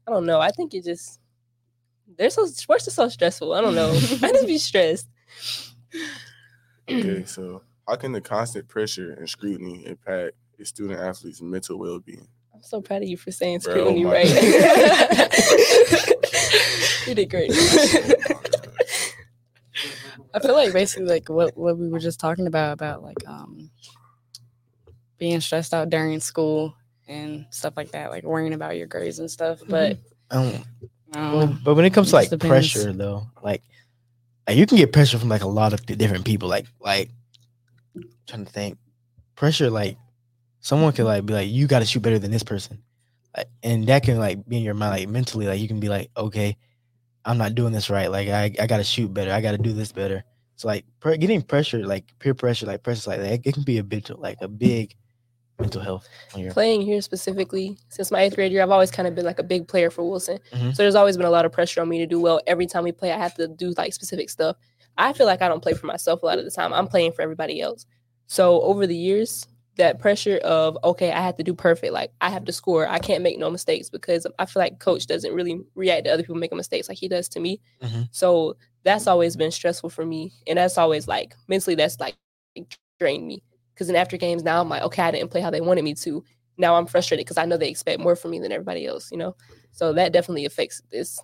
I 0.08 0.10
don't 0.12 0.26
know. 0.26 0.40
I 0.40 0.50
think 0.50 0.74
it 0.74 0.82
just 0.82 1.19
they're 2.20 2.30
so 2.30 2.44
sports 2.46 2.86
are 2.86 2.90
so 2.90 3.08
stressful. 3.08 3.54
I 3.54 3.62
don't 3.62 3.74
know. 3.74 3.88
I 3.92 3.94
just 4.30 4.46
be 4.46 4.58
stressed. 4.58 5.08
Okay, 6.88 7.24
so 7.24 7.62
how 7.88 7.96
can 7.96 8.12
the 8.12 8.20
constant 8.20 8.68
pressure 8.68 9.12
and 9.12 9.26
scrutiny 9.26 9.86
impact 9.86 10.32
a 10.60 10.64
student 10.66 11.00
athlete's 11.00 11.40
mental 11.40 11.78
well 11.78 11.98
being? 11.98 12.28
I'm 12.54 12.62
so 12.62 12.82
proud 12.82 13.00
of 13.02 13.08
you 13.08 13.16
for 13.16 13.30
saying 13.32 13.60
Bro, 13.60 13.72
scrutiny 13.72 14.04
my- 14.04 14.12
right. 14.12 14.26
you 17.06 17.14
did 17.14 17.30
great. 17.30 17.50
I 20.34 20.40
feel 20.40 20.52
like 20.54 20.74
basically 20.74 21.06
like 21.06 21.30
what, 21.30 21.56
what 21.56 21.78
we 21.78 21.88
were 21.88 22.00
just 22.00 22.20
talking 22.20 22.46
about 22.46 22.74
about 22.74 23.02
like 23.02 23.26
um 23.26 23.70
being 25.16 25.40
stressed 25.40 25.72
out 25.72 25.88
during 25.88 26.20
school 26.20 26.74
and 27.08 27.46
stuff 27.48 27.78
like 27.78 27.92
that, 27.92 28.10
like 28.10 28.24
worrying 28.24 28.52
about 28.52 28.76
your 28.76 28.88
grades 28.88 29.20
and 29.20 29.30
stuff. 29.30 29.60
But 29.66 29.96
um, 30.30 30.52
Well, 30.52 30.62
Oh, 31.14 31.58
but 31.64 31.74
when 31.74 31.84
it 31.84 31.92
comes 31.92 32.10
to 32.10 32.16
like 32.16 32.30
depends. 32.30 32.72
pressure, 32.72 32.92
though, 32.92 33.26
like, 33.42 33.62
like 34.46 34.56
you 34.56 34.66
can 34.66 34.76
get 34.76 34.92
pressure 34.92 35.18
from 35.18 35.28
like 35.28 35.42
a 35.42 35.48
lot 35.48 35.72
of 35.72 35.84
different 35.86 36.24
people. 36.24 36.48
Like, 36.48 36.66
like 36.80 37.10
trying 38.26 38.44
to 38.44 38.50
think, 38.52 38.78
pressure 39.34 39.70
like 39.70 39.96
someone 40.60 40.92
could 40.92 41.06
like 41.06 41.26
be 41.26 41.32
like, 41.32 41.48
you 41.48 41.66
got 41.66 41.80
to 41.80 41.84
shoot 41.84 42.00
better 42.00 42.18
than 42.18 42.30
this 42.30 42.42
person, 42.42 42.82
like, 43.36 43.48
and 43.62 43.86
that 43.88 44.02
can 44.02 44.18
like 44.18 44.46
be 44.48 44.58
in 44.58 44.62
your 44.62 44.74
mind, 44.74 44.92
like 44.92 45.08
mentally, 45.08 45.46
like 45.46 45.60
you 45.60 45.68
can 45.68 45.80
be 45.80 45.88
like, 45.88 46.10
okay, 46.16 46.56
I'm 47.24 47.38
not 47.38 47.54
doing 47.54 47.72
this 47.72 47.90
right. 47.90 48.10
Like, 48.10 48.28
I 48.28 48.54
I 48.60 48.66
got 48.66 48.78
to 48.78 48.84
shoot 48.84 49.12
better. 49.12 49.32
I 49.32 49.40
got 49.40 49.52
to 49.52 49.58
do 49.58 49.72
this 49.72 49.92
better. 49.92 50.24
So 50.56 50.68
like 50.68 50.84
pre- 51.00 51.16
getting 51.16 51.40
pressure, 51.40 51.86
like 51.86 52.04
peer 52.18 52.34
pressure, 52.34 52.66
like 52.66 52.82
pressure 52.82 53.10
like 53.10 53.20
that, 53.20 53.40
it 53.44 53.54
can 53.54 53.62
be 53.62 53.78
a 53.78 53.84
bit 53.84 54.10
like 54.18 54.36
a 54.42 54.48
big 54.48 54.94
mental 55.60 55.82
health. 55.82 56.08
Playing 56.52 56.82
here 56.82 57.00
specifically, 57.00 57.78
since 57.88 58.10
my 58.10 58.22
eighth 58.22 58.34
grade 58.34 58.52
year, 58.52 58.62
I've 58.62 58.70
always 58.70 58.90
kind 58.90 59.06
of 59.08 59.14
been 59.14 59.24
like 59.24 59.38
a 59.38 59.42
big 59.44 59.68
player 59.68 59.90
for 59.90 60.08
Wilson. 60.08 60.38
Mhm. 60.52 60.74
So 60.74 60.82
there's 60.82 60.94
always 60.94 61.16
been 61.16 61.26
a 61.26 61.30
lot 61.30 61.44
of 61.44 61.52
pressure 61.52 61.80
on 61.80 61.88
me 61.88 61.98
to 61.98 62.06
do 62.06 62.20
well. 62.20 62.40
Every 62.46 62.66
time 62.66 62.84
we 62.84 62.92
play, 62.92 63.12
I 63.12 63.18
have 63.18 63.34
to 63.34 63.48
do 63.48 63.72
like 63.76 63.92
specific 63.92 64.30
stuff. 64.30 64.56
I 64.98 65.12
feel 65.12 65.26
like 65.26 65.42
I 65.42 65.48
don't 65.48 65.62
play 65.62 65.72
for 65.74 65.86
myself 65.86 66.22
a 66.22 66.26
lot 66.26 66.38
of 66.38 66.44
the 66.44 66.50
time. 66.50 66.72
I'm 66.72 66.86
playing 66.88 67.12
for 67.12 67.22
everybody 67.22 67.60
else. 67.60 67.86
So 68.26 68.60
over 68.62 68.86
the 68.86 68.96
years, 68.96 69.46
that 69.76 69.98
pressure 69.98 70.36
of 70.38 70.76
okay, 70.84 71.10
I 71.12 71.20
have 71.22 71.36
to 71.36 71.42
do 71.42 71.54
perfect. 71.54 71.92
Like 71.92 72.12
I 72.20 72.28
have 72.30 72.44
to 72.46 72.52
score. 72.52 72.86
I 72.86 72.98
can't 72.98 73.22
make 73.22 73.38
no 73.38 73.50
mistakes 73.50 73.88
because 73.88 74.26
I 74.38 74.46
feel 74.46 74.60
like 74.60 74.78
coach 74.78 75.06
doesn't 75.06 75.32
really 75.32 75.60
react 75.74 76.04
to 76.04 76.12
other 76.12 76.22
people 76.22 76.36
making 76.36 76.58
mistakes 76.58 76.88
like 76.88 76.98
he 76.98 77.08
does 77.08 77.28
to 77.30 77.40
me. 77.40 77.60
Mhm. 77.82 78.08
So 78.10 78.56
that's 78.82 79.06
always 79.06 79.36
been 79.36 79.50
stressful 79.50 79.90
for 79.90 80.04
me, 80.04 80.32
and 80.46 80.58
that's 80.58 80.76
always 80.78 81.06
like 81.08 81.34
mentally 81.48 81.76
that's 81.76 81.98
like 82.00 82.16
drained 82.98 83.26
me. 83.26 83.42
Because 83.80 83.86
then 83.86 83.96
after 83.96 84.18
games, 84.18 84.42
now 84.44 84.60
I'm 84.60 84.68
like, 84.68 84.82
okay, 84.82 85.00
I 85.02 85.10
didn't 85.10 85.30
play 85.30 85.40
how 85.40 85.48
they 85.48 85.62
wanted 85.62 85.84
me 85.84 85.94
to. 85.94 86.22
Now 86.58 86.74
I'm 86.76 86.84
frustrated 86.84 87.24
because 87.24 87.38
I 87.38 87.46
know 87.46 87.56
they 87.56 87.70
expect 87.70 87.98
more 87.98 88.14
from 88.14 88.30
me 88.30 88.38
than 88.38 88.52
everybody 88.52 88.84
else. 88.86 89.10
You 89.10 89.16
know, 89.16 89.36
so 89.72 89.94
that 89.94 90.12
definitely 90.12 90.44
affects 90.44 90.82
this 90.90 91.18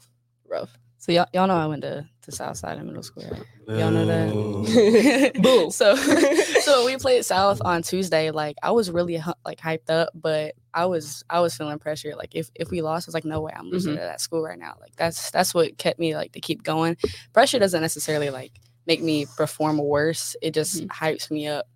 rough. 0.48 0.74
So 0.96 1.12
y'all, 1.12 1.26
y'all 1.34 1.46
know 1.46 1.54
I 1.54 1.66
went 1.66 1.82
to 1.82 2.08
to 2.22 2.32
Southside 2.32 2.78
in 2.78 2.86
middle 2.86 3.02
school. 3.02 3.24
Right? 3.30 3.42
Y'all 3.78 3.90
know 3.90 4.06
that. 4.06 4.32
Boo. 4.32 5.32
Boom. 5.42 5.70
so 5.70 5.94
so 6.64 6.86
we 6.86 6.96
played 6.96 7.26
South 7.26 7.60
on 7.62 7.82
Tuesday. 7.82 8.30
Like 8.30 8.56
I 8.62 8.70
was 8.70 8.90
really 8.90 9.22
like 9.44 9.60
hyped 9.60 9.90
up, 9.90 10.08
but 10.14 10.54
I 10.72 10.86
was 10.86 11.22
I 11.28 11.40
was 11.40 11.54
feeling 11.54 11.78
pressure. 11.78 12.14
Like 12.16 12.34
if 12.34 12.48
if 12.54 12.70
we 12.70 12.80
lost, 12.80 13.06
I 13.06 13.08
was 13.10 13.14
like, 13.14 13.26
no 13.26 13.42
way, 13.42 13.52
I'm 13.54 13.68
losing 13.68 13.92
Mhm. 13.92 13.96
to 13.98 14.00
that 14.00 14.22
school 14.22 14.40
right 14.42 14.58
now. 14.58 14.76
Like 14.80 14.96
that's 14.96 15.30
that's 15.30 15.52
what 15.52 15.76
kept 15.76 16.00
me 16.00 16.16
like 16.16 16.32
to 16.32 16.40
keep 16.40 16.62
going. 16.62 16.96
Pressure 17.34 17.58
doesn't 17.58 17.82
necessarily 17.82 18.30
like 18.30 18.52
make 18.86 19.02
me 19.02 19.26
perform 19.36 19.76
worse. 19.76 20.34
It 20.40 20.54
just 20.54 20.84
Mhm. 20.84 20.86
hypes 20.86 21.30
me 21.30 21.48
up 21.48 21.66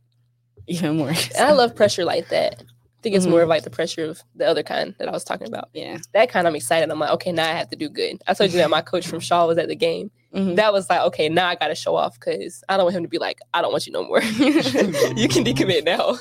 even 0.70 0.96
more. 0.96 1.08
And 1.36 1.46
I 1.46 1.52
love 1.52 1.74
pressure 1.76 2.04
like 2.04 2.28
that. 2.28 2.62
I 2.62 3.02
think 3.02 3.16
it's 3.16 3.24
Mhm. 3.26 3.30
more 3.30 3.42
of 3.42 3.48
like 3.48 3.64
the 3.64 3.70
pressure 3.70 4.04
of 4.04 4.22
the 4.36 4.46
other 4.46 4.62
kind 4.62 4.94
that 4.98 5.08
I 5.08 5.10
was 5.10 5.24
talking 5.24 5.46
about. 5.48 5.70
yeah. 5.72 5.96
That 6.12 6.28
kind 6.30 6.46
I'm 6.46 6.54
excited. 6.54 6.90
I'm 6.90 6.98
like, 6.98 7.10
okay, 7.12 7.32
now 7.32 7.44
I 7.50 7.54
have 7.54 7.70
to 7.70 7.76
do 7.76 7.88
good. 7.88 8.20
I 8.26 8.34
told 8.34 8.50
you 8.52 8.58
that 8.58 8.68
my 8.70 8.82
coach 8.82 9.06
from 9.06 9.20
Shaw 9.20 9.46
was 9.46 9.56
at 9.58 9.68
the 9.68 9.74
game. 9.76 10.10
Mhm. 10.34 10.56
That 10.56 10.72
was 10.72 10.88
like, 10.90 11.00
okay, 11.08 11.28
now 11.30 11.48
I 11.48 11.54
got 11.54 11.68
to 11.68 11.74
show 11.74 11.96
off 11.96 12.20
because 12.20 12.62
I 12.68 12.76
don't 12.76 12.84
want 12.84 12.96
him 12.96 13.02
to 13.02 13.08
be 13.08 13.18
like, 13.18 13.38
I 13.54 13.62
don't 13.62 13.72
want 13.72 13.86
you 13.86 13.92
no 13.94 14.04
more. 14.04 14.20
you 14.22 15.28
can 15.28 15.44
decommit 15.44 15.84
now. 15.84 16.18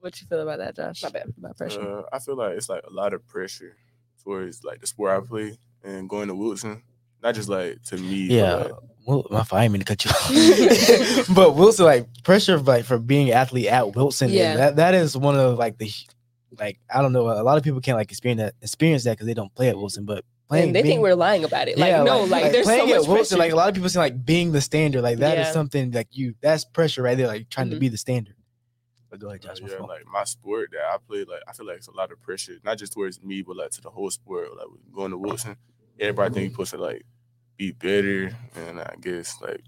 what 0.00 0.20
you 0.20 0.26
feel 0.26 0.40
about 0.40 0.58
that, 0.58 0.76
Josh? 0.76 1.02
My 1.02 1.08
bad. 1.10 1.32
About 1.38 1.56
pressure. 1.56 1.98
Uh, 1.98 2.02
I 2.12 2.18
feel 2.18 2.36
like 2.36 2.56
it's 2.56 2.68
like 2.68 2.84
a 2.88 2.92
lot 2.92 3.14
of 3.14 3.26
pressure 3.26 3.76
towards 4.22 4.62
like 4.64 4.80
the 4.80 4.86
sport 4.86 5.10
I 5.22 5.26
play 5.26 5.58
and 5.82 6.08
going 6.08 6.28
to 6.28 6.34
Wilson. 6.34 6.82
Not 7.22 7.34
just 7.34 7.48
like 7.48 7.82
to 7.84 7.96
me. 7.96 8.28
but, 8.28 8.34
Yeah. 8.34 8.54
like, 8.54 8.72
Well, 9.06 9.26
my 9.30 9.42
fault. 9.44 9.60
I 9.60 9.64
didn't 9.64 9.72
mean 9.72 9.80
to 9.80 9.86
cut 9.86 10.04
you 10.04 10.10
off. 10.10 11.28
but 11.34 11.54
Wilson, 11.56 11.84
like 11.84 12.06
pressure, 12.22 12.54
of, 12.54 12.66
like 12.66 12.84
for 12.84 12.98
being 12.98 13.28
an 13.30 13.34
athlete 13.36 13.66
at 13.66 13.94
Wilson, 13.94 14.30
yeah, 14.30 14.38
Yeah. 14.52 14.56
that 14.56 14.76
that 14.76 14.94
is 14.94 15.16
one 15.16 15.36
of 15.38 15.58
like 15.58 15.78
the, 15.78 15.90
like 16.58 16.78
I 16.92 17.02
don't 17.02 17.12
know, 17.12 17.28
a 17.28 17.42
lot 17.42 17.58
of 17.58 17.64
people 17.64 17.80
can't 17.80 17.98
like 17.98 18.10
experience 18.10 18.40
that 18.40 18.54
experience 18.62 19.04
that 19.04 19.12
because 19.12 19.26
they 19.26 19.34
don't 19.34 19.54
play 19.54 19.68
at 19.68 19.76
Wilson. 19.76 20.04
But 20.04 20.24
playing, 20.48 20.68
And 20.68 20.76
they 20.76 20.82
being- 20.82 20.94
think 20.94 21.02
we're 21.02 21.14
lying 21.14 21.44
about 21.44 21.68
it. 21.68 21.76
Like, 21.78 22.02
no, 22.04 22.24
like, 22.24 22.52
there's 22.52 22.66
so 22.66 22.72
playing 22.72 22.88
much 22.90 23.02
at 23.04 23.08
Wilson, 23.08 23.36
pressure. 23.36 23.36
like 23.38 23.52
a 23.52 23.56
lot 23.56 23.68
of 23.68 23.74
people 23.74 23.88
say, 23.90 23.98
like 23.98 24.24
being 24.24 24.52
the 24.52 24.60
standard, 24.60 25.02
like 25.02 25.18
that 25.18 25.38
is 25.38 25.46
Yeah. 25.48 25.52
something 25.52 25.90
like 25.92 26.08
you, 26.12 26.34
that's 26.40 26.64
pressure 26.64 27.02
right 27.02 27.16
there, 27.16 27.26
like 27.26 27.48
trying 27.50 27.70
to 27.70 27.76
Mhm. 27.76 27.80
be 27.80 27.88
the 27.88 27.98
standard. 27.98 28.34
But 29.10 29.20
go 29.20 29.28
ahead, 29.28 29.42
Josh. 29.42 29.60
my 29.60 29.68
yeah, 29.68 29.78
like 29.80 30.06
my 30.12 30.24
sport 30.24 30.70
that 30.72 30.80
I 30.92 30.96
play, 31.06 31.18
like 31.24 31.42
I 31.46 31.52
feel 31.52 31.66
like 31.66 31.76
it's 31.76 31.88
a 31.88 31.92
lot 31.92 32.10
of 32.10 32.20
pressure, 32.22 32.54
not 32.64 32.78
just 32.78 32.94
towards 32.94 33.22
me, 33.22 33.42
but 33.42 33.56
like 33.56 33.70
to 33.72 33.80
the 33.80 33.90
whole 33.90 34.10
sport. 34.10 34.48
Like 34.56 34.66
going 34.94 35.10
to 35.12 35.18
Wilson, 35.18 35.56
everybody 36.00 36.34
think 36.34 36.42
you're 36.44 36.50
supposed 36.52 36.70
to 36.72 36.78
like 36.78 37.04
be 37.56 37.72
better, 37.72 38.36
and 38.56 38.80
I 38.80 38.94
guess 39.00 39.40
like 39.40 39.62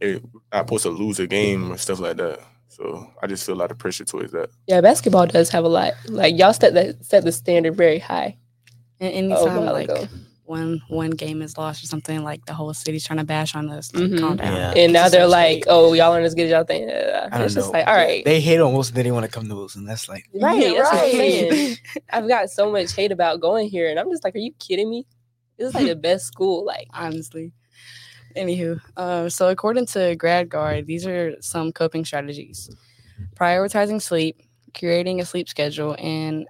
it, 0.00 0.22
not 0.52 0.66
supposed 0.66 0.82
to 0.84 0.90
lose 0.90 1.18
a 1.20 1.26
game 1.26 1.70
or 1.72 1.76
stuff 1.76 2.00
like 2.00 2.16
that. 2.16 2.40
So 2.68 3.10
I 3.22 3.26
just 3.26 3.44
feel 3.44 3.54
a 3.54 3.58
lot 3.62 3.70
of 3.70 3.78
pressure 3.78 4.04
towards 4.04 4.32
that. 4.32 4.48
yeah, 4.66 4.80
basketball 4.80 5.26
does 5.26 5.50
have 5.50 5.64
a 5.64 5.68
lot. 5.68 5.94
Like 6.08 6.38
y'all 6.38 6.52
set 6.52 6.74
that 6.74 7.04
set 7.04 7.24
the 7.24 7.32
standard 7.32 7.76
very 7.76 7.98
high. 7.98 8.36
And 9.00 9.12
anytime 9.12 9.56
while 9.64 9.72
like 9.72 9.88
ago. 9.88 10.06
one 10.44 10.80
one 10.88 11.10
game 11.10 11.42
is 11.42 11.56
lost 11.58 11.82
or 11.82 11.86
something, 11.86 12.22
like 12.22 12.44
the 12.46 12.52
whole 12.54 12.72
city's 12.74 13.04
trying 13.06 13.18
to 13.18 13.24
bash 13.24 13.54
on 13.54 13.68
us. 13.70 13.92
Like, 13.94 14.04
Mhm. 14.04 14.20
Calm 14.20 14.36
down. 14.36 14.52
Yeah. 14.54 14.72
And 14.82 14.92
now 14.92 15.04
It's 15.06 15.12
they're 15.12 15.26
like, 15.26 15.48
hate. 15.58 15.64
oh, 15.68 15.92
y'all 15.94 16.12
aren't 16.12 16.26
as 16.26 16.34
good 16.34 16.44
as 16.44 16.50
y'all 16.52 16.64
think. 16.64 16.90
I 16.90 17.28
don't 17.30 17.42
it's 17.42 17.54
know. 17.54 17.60
just 17.62 17.72
like, 17.72 17.86
all 17.86 17.94
right. 17.94 18.24
They 18.24 18.40
hate 18.40 18.60
on 18.60 18.72
Wilson. 18.72 18.94
They 18.94 19.02
didn't 19.02 19.14
want 19.14 19.26
to 19.26 19.32
come 19.32 19.48
to 19.48 19.54
Wilson. 19.54 19.84
That's 19.84 20.08
like, 20.08 20.28
Right, 20.34 20.60
Yeah, 20.62 20.72
that's 20.82 20.92
what 20.92 21.04
I'm 21.04 21.10
saying. 21.12 21.76
I've 22.10 22.28
got 22.28 22.50
so 22.50 22.70
much 22.70 22.92
hate 22.94 23.10
about 23.12 23.40
going 23.40 23.68
here, 23.68 23.88
and 23.90 23.98
I'm 23.98 24.10
just 24.10 24.22
like, 24.22 24.34
are 24.34 24.38
you 24.38 24.52
kidding 24.58 24.88
me? 24.90 25.06
This 25.60 25.68
is 25.68 25.74
like 25.74 25.86
the 25.88 25.94
best 25.94 26.26
school. 26.26 26.64
Like, 26.64 26.88
honestly. 26.94 27.52
Anywho, 28.34 28.80
um, 28.96 29.28
so 29.28 29.48
according 29.48 29.86
to 29.86 30.16
GradGuard, 30.16 30.86
these 30.86 31.06
are 31.06 31.34
some 31.42 31.70
coping 31.70 32.04
strategies: 32.04 32.70
prioritizing 33.34 34.00
sleep, 34.00 34.40
creating 34.72 35.20
a 35.20 35.26
sleep 35.26 35.48
schedule, 35.48 35.96
and 35.98 36.46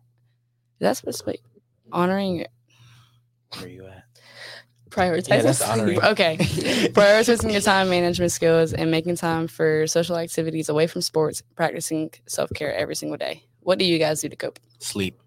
that's 0.79 1.01
specific. 1.01 1.41
Honoring, 1.91 2.47
where 3.59 3.69
you 3.69 3.87
at? 3.87 4.05
prioritizing. 4.91 5.29
Yeah, 5.29 5.43
that's 5.43 5.63
honoring. 5.63 6.03
okay, 6.03 6.37
prioritizing 6.41 7.51
your 7.51 7.63
time 7.63 7.89
management 7.91 8.31
skills 8.31 8.73
and 8.73 8.91
making 8.91 9.17
time 9.17 9.49
for 9.49 9.87
social 9.87 10.17
activities 10.17 10.69
away 10.69 10.87
from 10.87 11.01
sports, 11.01 11.43
practicing 11.57 12.11
self 12.27 12.51
care 12.55 12.75
every 12.75 12.95
single 12.95 13.17
day. 13.17 13.45
What 13.61 13.79
do 13.79 13.85
you 13.85 13.99
guys 13.99 14.21
do 14.21 14.29
to 14.29 14.37
cope? 14.37 14.61
Sleep. 14.79 15.21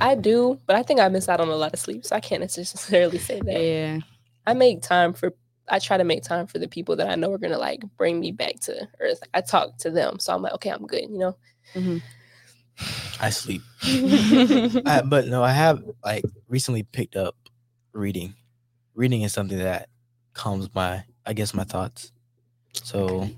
I 0.00 0.14
do, 0.14 0.58
but 0.66 0.76
I 0.76 0.82
think 0.82 1.00
I 1.00 1.08
miss 1.08 1.28
out 1.28 1.40
on 1.40 1.48
a 1.48 1.56
lot 1.56 1.72
of 1.72 1.78
sleep, 1.78 2.04
so 2.04 2.16
I 2.16 2.20
can't 2.20 2.40
necessarily 2.56 3.18
say 3.18 3.40
that. 3.40 3.62
Yeah, 3.62 3.98
I 4.46 4.54
make 4.54 4.82
time 4.82 5.12
for. 5.12 5.32
I 5.68 5.78
try 5.78 5.96
to 5.96 6.04
make 6.04 6.22
time 6.22 6.46
for 6.46 6.58
the 6.58 6.68
people 6.68 6.96
that 6.96 7.08
I 7.08 7.14
know 7.14 7.32
are 7.32 7.38
gonna 7.38 7.58
like 7.58 7.82
bring 7.96 8.20
me 8.20 8.32
back 8.32 8.60
to 8.62 8.88
earth. 9.00 9.22
I 9.32 9.40
talk 9.40 9.78
to 9.78 9.90
them, 9.90 10.18
so 10.18 10.34
I'm 10.34 10.42
like, 10.42 10.54
okay, 10.54 10.70
I'm 10.70 10.86
good. 10.86 11.08
You 11.08 11.18
know. 11.18 11.36
I 13.20 13.30
sleep. 13.30 13.62
I, 13.82 15.02
but 15.04 15.28
no, 15.28 15.42
I 15.42 15.52
have 15.52 15.82
like 16.04 16.24
recently 16.48 16.82
picked 16.82 17.16
up 17.16 17.36
reading. 17.92 18.34
Reading 18.94 19.22
is 19.22 19.32
something 19.32 19.58
that 19.58 19.88
calms 20.34 20.68
my, 20.74 21.04
I 21.24 21.32
guess, 21.32 21.54
my 21.54 21.64
thoughts. 21.64 22.12
So 22.72 23.28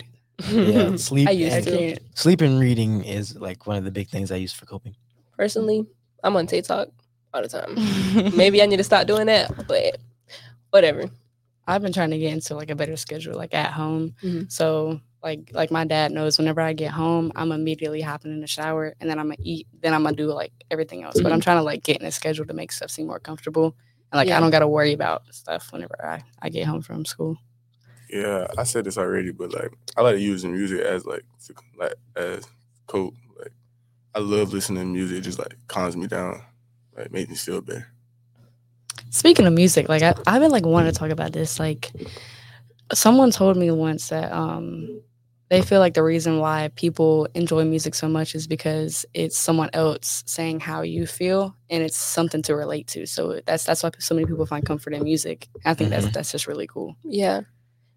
yeah, 0.48 0.96
sleep. 0.96 1.28
I 1.28 1.32
used 1.32 1.56
and, 1.56 1.64
to. 1.66 1.78
can't. 1.78 2.00
sleep 2.14 2.40
and 2.40 2.58
reading 2.58 3.04
is 3.04 3.36
like 3.36 3.66
one 3.66 3.76
of 3.76 3.84
the 3.84 3.90
big 3.90 4.08
things 4.08 4.32
I 4.32 4.36
use 4.36 4.52
for 4.52 4.66
coping. 4.66 4.96
Personally, 5.36 5.86
I'm 6.24 6.36
on 6.36 6.46
TikTok 6.48 6.88
all 7.32 7.42
the 7.42 7.48
time. 7.48 7.74
Maybe 8.36 8.62
I 8.62 8.66
need 8.66 8.78
to 8.78 8.84
stop 8.84 9.06
doing 9.06 9.26
that, 9.26 9.66
but 9.68 9.98
whatever. 10.70 11.04
I've 11.66 11.82
been 11.82 11.92
trying 11.92 12.10
to 12.10 12.18
get 12.18 12.32
into 12.32 12.54
like 12.54 12.70
a 12.70 12.74
better 12.74 12.96
schedule, 12.96 13.36
like 13.36 13.54
at 13.54 13.70
home. 13.72 14.14
Mhm. 14.22 14.50
So 14.50 15.00
like 15.22 15.50
like 15.54 15.70
my 15.70 15.84
dad 15.86 16.12
knows 16.12 16.36
whenever 16.36 16.60
I 16.60 16.72
get 16.74 16.90
home, 16.90 17.32
I'm 17.36 17.52
immediately 17.52 18.00
hopping 18.02 18.32
in 18.32 18.40
the 18.40 18.46
shower 18.46 18.94
and 19.00 19.08
then 19.08 19.18
I'm 19.18 19.26
gonna 19.26 19.36
eat. 19.42 19.66
Then 19.80 19.94
I'm 19.94 20.02
gonna 20.02 20.16
do 20.16 20.26
like 20.32 20.52
everything 20.70 21.02
else. 21.04 21.20
But 21.20 21.32
I'm 21.32 21.40
trying 21.40 21.56
to 21.58 21.62
like 21.62 21.82
get 21.82 22.00
in 22.00 22.06
a 22.06 22.12
schedule 22.12 22.44
to 22.46 22.52
make 22.54 22.72
stuff 22.72 22.90
seem 22.90 23.06
more 23.06 23.20
comfortable. 23.20 23.76
And 24.12 24.18
like 24.18 24.28
Yeah. 24.28 24.36
I 24.36 24.40
don't 24.40 24.50
gotta 24.50 24.68
worry 24.68 24.92
about 24.92 25.22
stuff 25.32 25.72
whenever 25.72 25.96
I, 26.04 26.22
I 26.42 26.48
get 26.50 26.66
home 26.66 26.82
from 26.82 27.04
school. 27.06 27.38
Yeah, 28.10 28.46
I 28.58 28.64
said 28.64 28.84
this 28.84 28.98
already, 28.98 29.32
but 29.32 29.52
like 29.54 29.72
I 29.96 30.02
like 30.02 30.16
to 30.16 30.20
using 30.20 30.52
music 30.52 30.80
as 30.82 31.06
like 31.06 31.24
to, 31.46 31.54
like 31.78 31.94
as 32.16 32.46
cope. 32.86 33.14
Like 34.14 34.22
I 34.22 34.26
love 34.26 34.52
listening 34.52 34.82
to 34.82 34.86
music; 34.86 35.18
it 35.18 35.20
just 35.22 35.38
like 35.38 35.56
calms 35.68 35.96
me 35.96 36.06
down, 36.06 36.42
like 36.96 37.10
makes 37.12 37.28
me 37.30 37.36
feel 37.36 37.60
better. 37.60 37.88
Speaking 39.10 39.46
of 39.46 39.52
music, 39.52 39.88
like 39.88 40.02
I, 40.02 40.14
I've 40.26 40.40
been 40.40 40.50
like 40.50 40.66
wanting 40.66 40.92
to 40.92 40.98
talk 40.98 41.10
about 41.10 41.32
this. 41.32 41.58
Like 41.58 41.90
someone 42.92 43.30
told 43.30 43.56
me 43.56 43.70
once 43.70 44.08
that 44.08 44.32
um 44.32 45.00
they 45.50 45.62
feel 45.62 45.78
like 45.78 45.94
the 45.94 46.02
reason 46.02 46.38
why 46.38 46.70
people 46.74 47.28
enjoy 47.34 47.64
music 47.64 47.94
so 47.94 48.08
much 48.08 48.34
is 48.34 48.46
because 48.46 49.04
it's 49.14 49.36
someone 49.36 49.68
else 49.72 50.24
saying 50.26 50.58
how 50.58 50.82
you 50.82 51.06
feel 51.06 51.54
and 51.70 51.82
it's 51.82 51.96
something 51.96 52.42
to 52.42 52.56
relate 52.56 52.86
to. 52.88 53.06
So 53.06 53.40
that's 53.46 53.64
that's 53.64 53.82
why 53.82 53.90
so 53.98 54.14
many 54.14 54.26
people 54.26 54.46
find 54.46 54.64
comfort 54.64 54.94
in 54.94 55.02
music. 55.04 55.48
I 55.64 55.74
think 55.74 55.90
that's 55.90 56.06
Mhm. 56.06 56.12
that's 56.12 56.32
just 56.32 56.46
really 56.46 56.66
cool. 56.66 56.96
Yeah. 57.04 57.42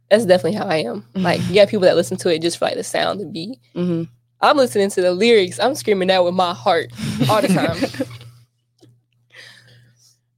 That's 0.10 0.26
definitely 0.26 0.58
how 0.58 0.68
I 0.68 0.78
am. 0.78 1.06
Like, 1.16 1.42
you 1.50 1.56
got 1.56 1.68
people 1.68 1.82
that 1.86 1.98
listen 1.98 2.16
to 2.20 2.34
it 2.34 2.42
just 2.42 2.58
for 2.60 2.64
like 2.66 2.76
the 2.76 2.84
sound 2.84 3.20
and 3.20 3.34
beat. 3.34 3.60
hmm 3.74 4.04
I'm 4.42 4.58
listening 4.58 4.90
to 4.92 5.02
the 5.02 5.12
lyrics. 5.14 5.60
I'm 5.60 5.76
screaming 5.76 6.10
that 6.10 6.24
with 6.24 6.34
my 6.34 6.54
heart 6.54 6.92
all 7.30 7.42
the 7.42 7.48
time. 7.48 7.78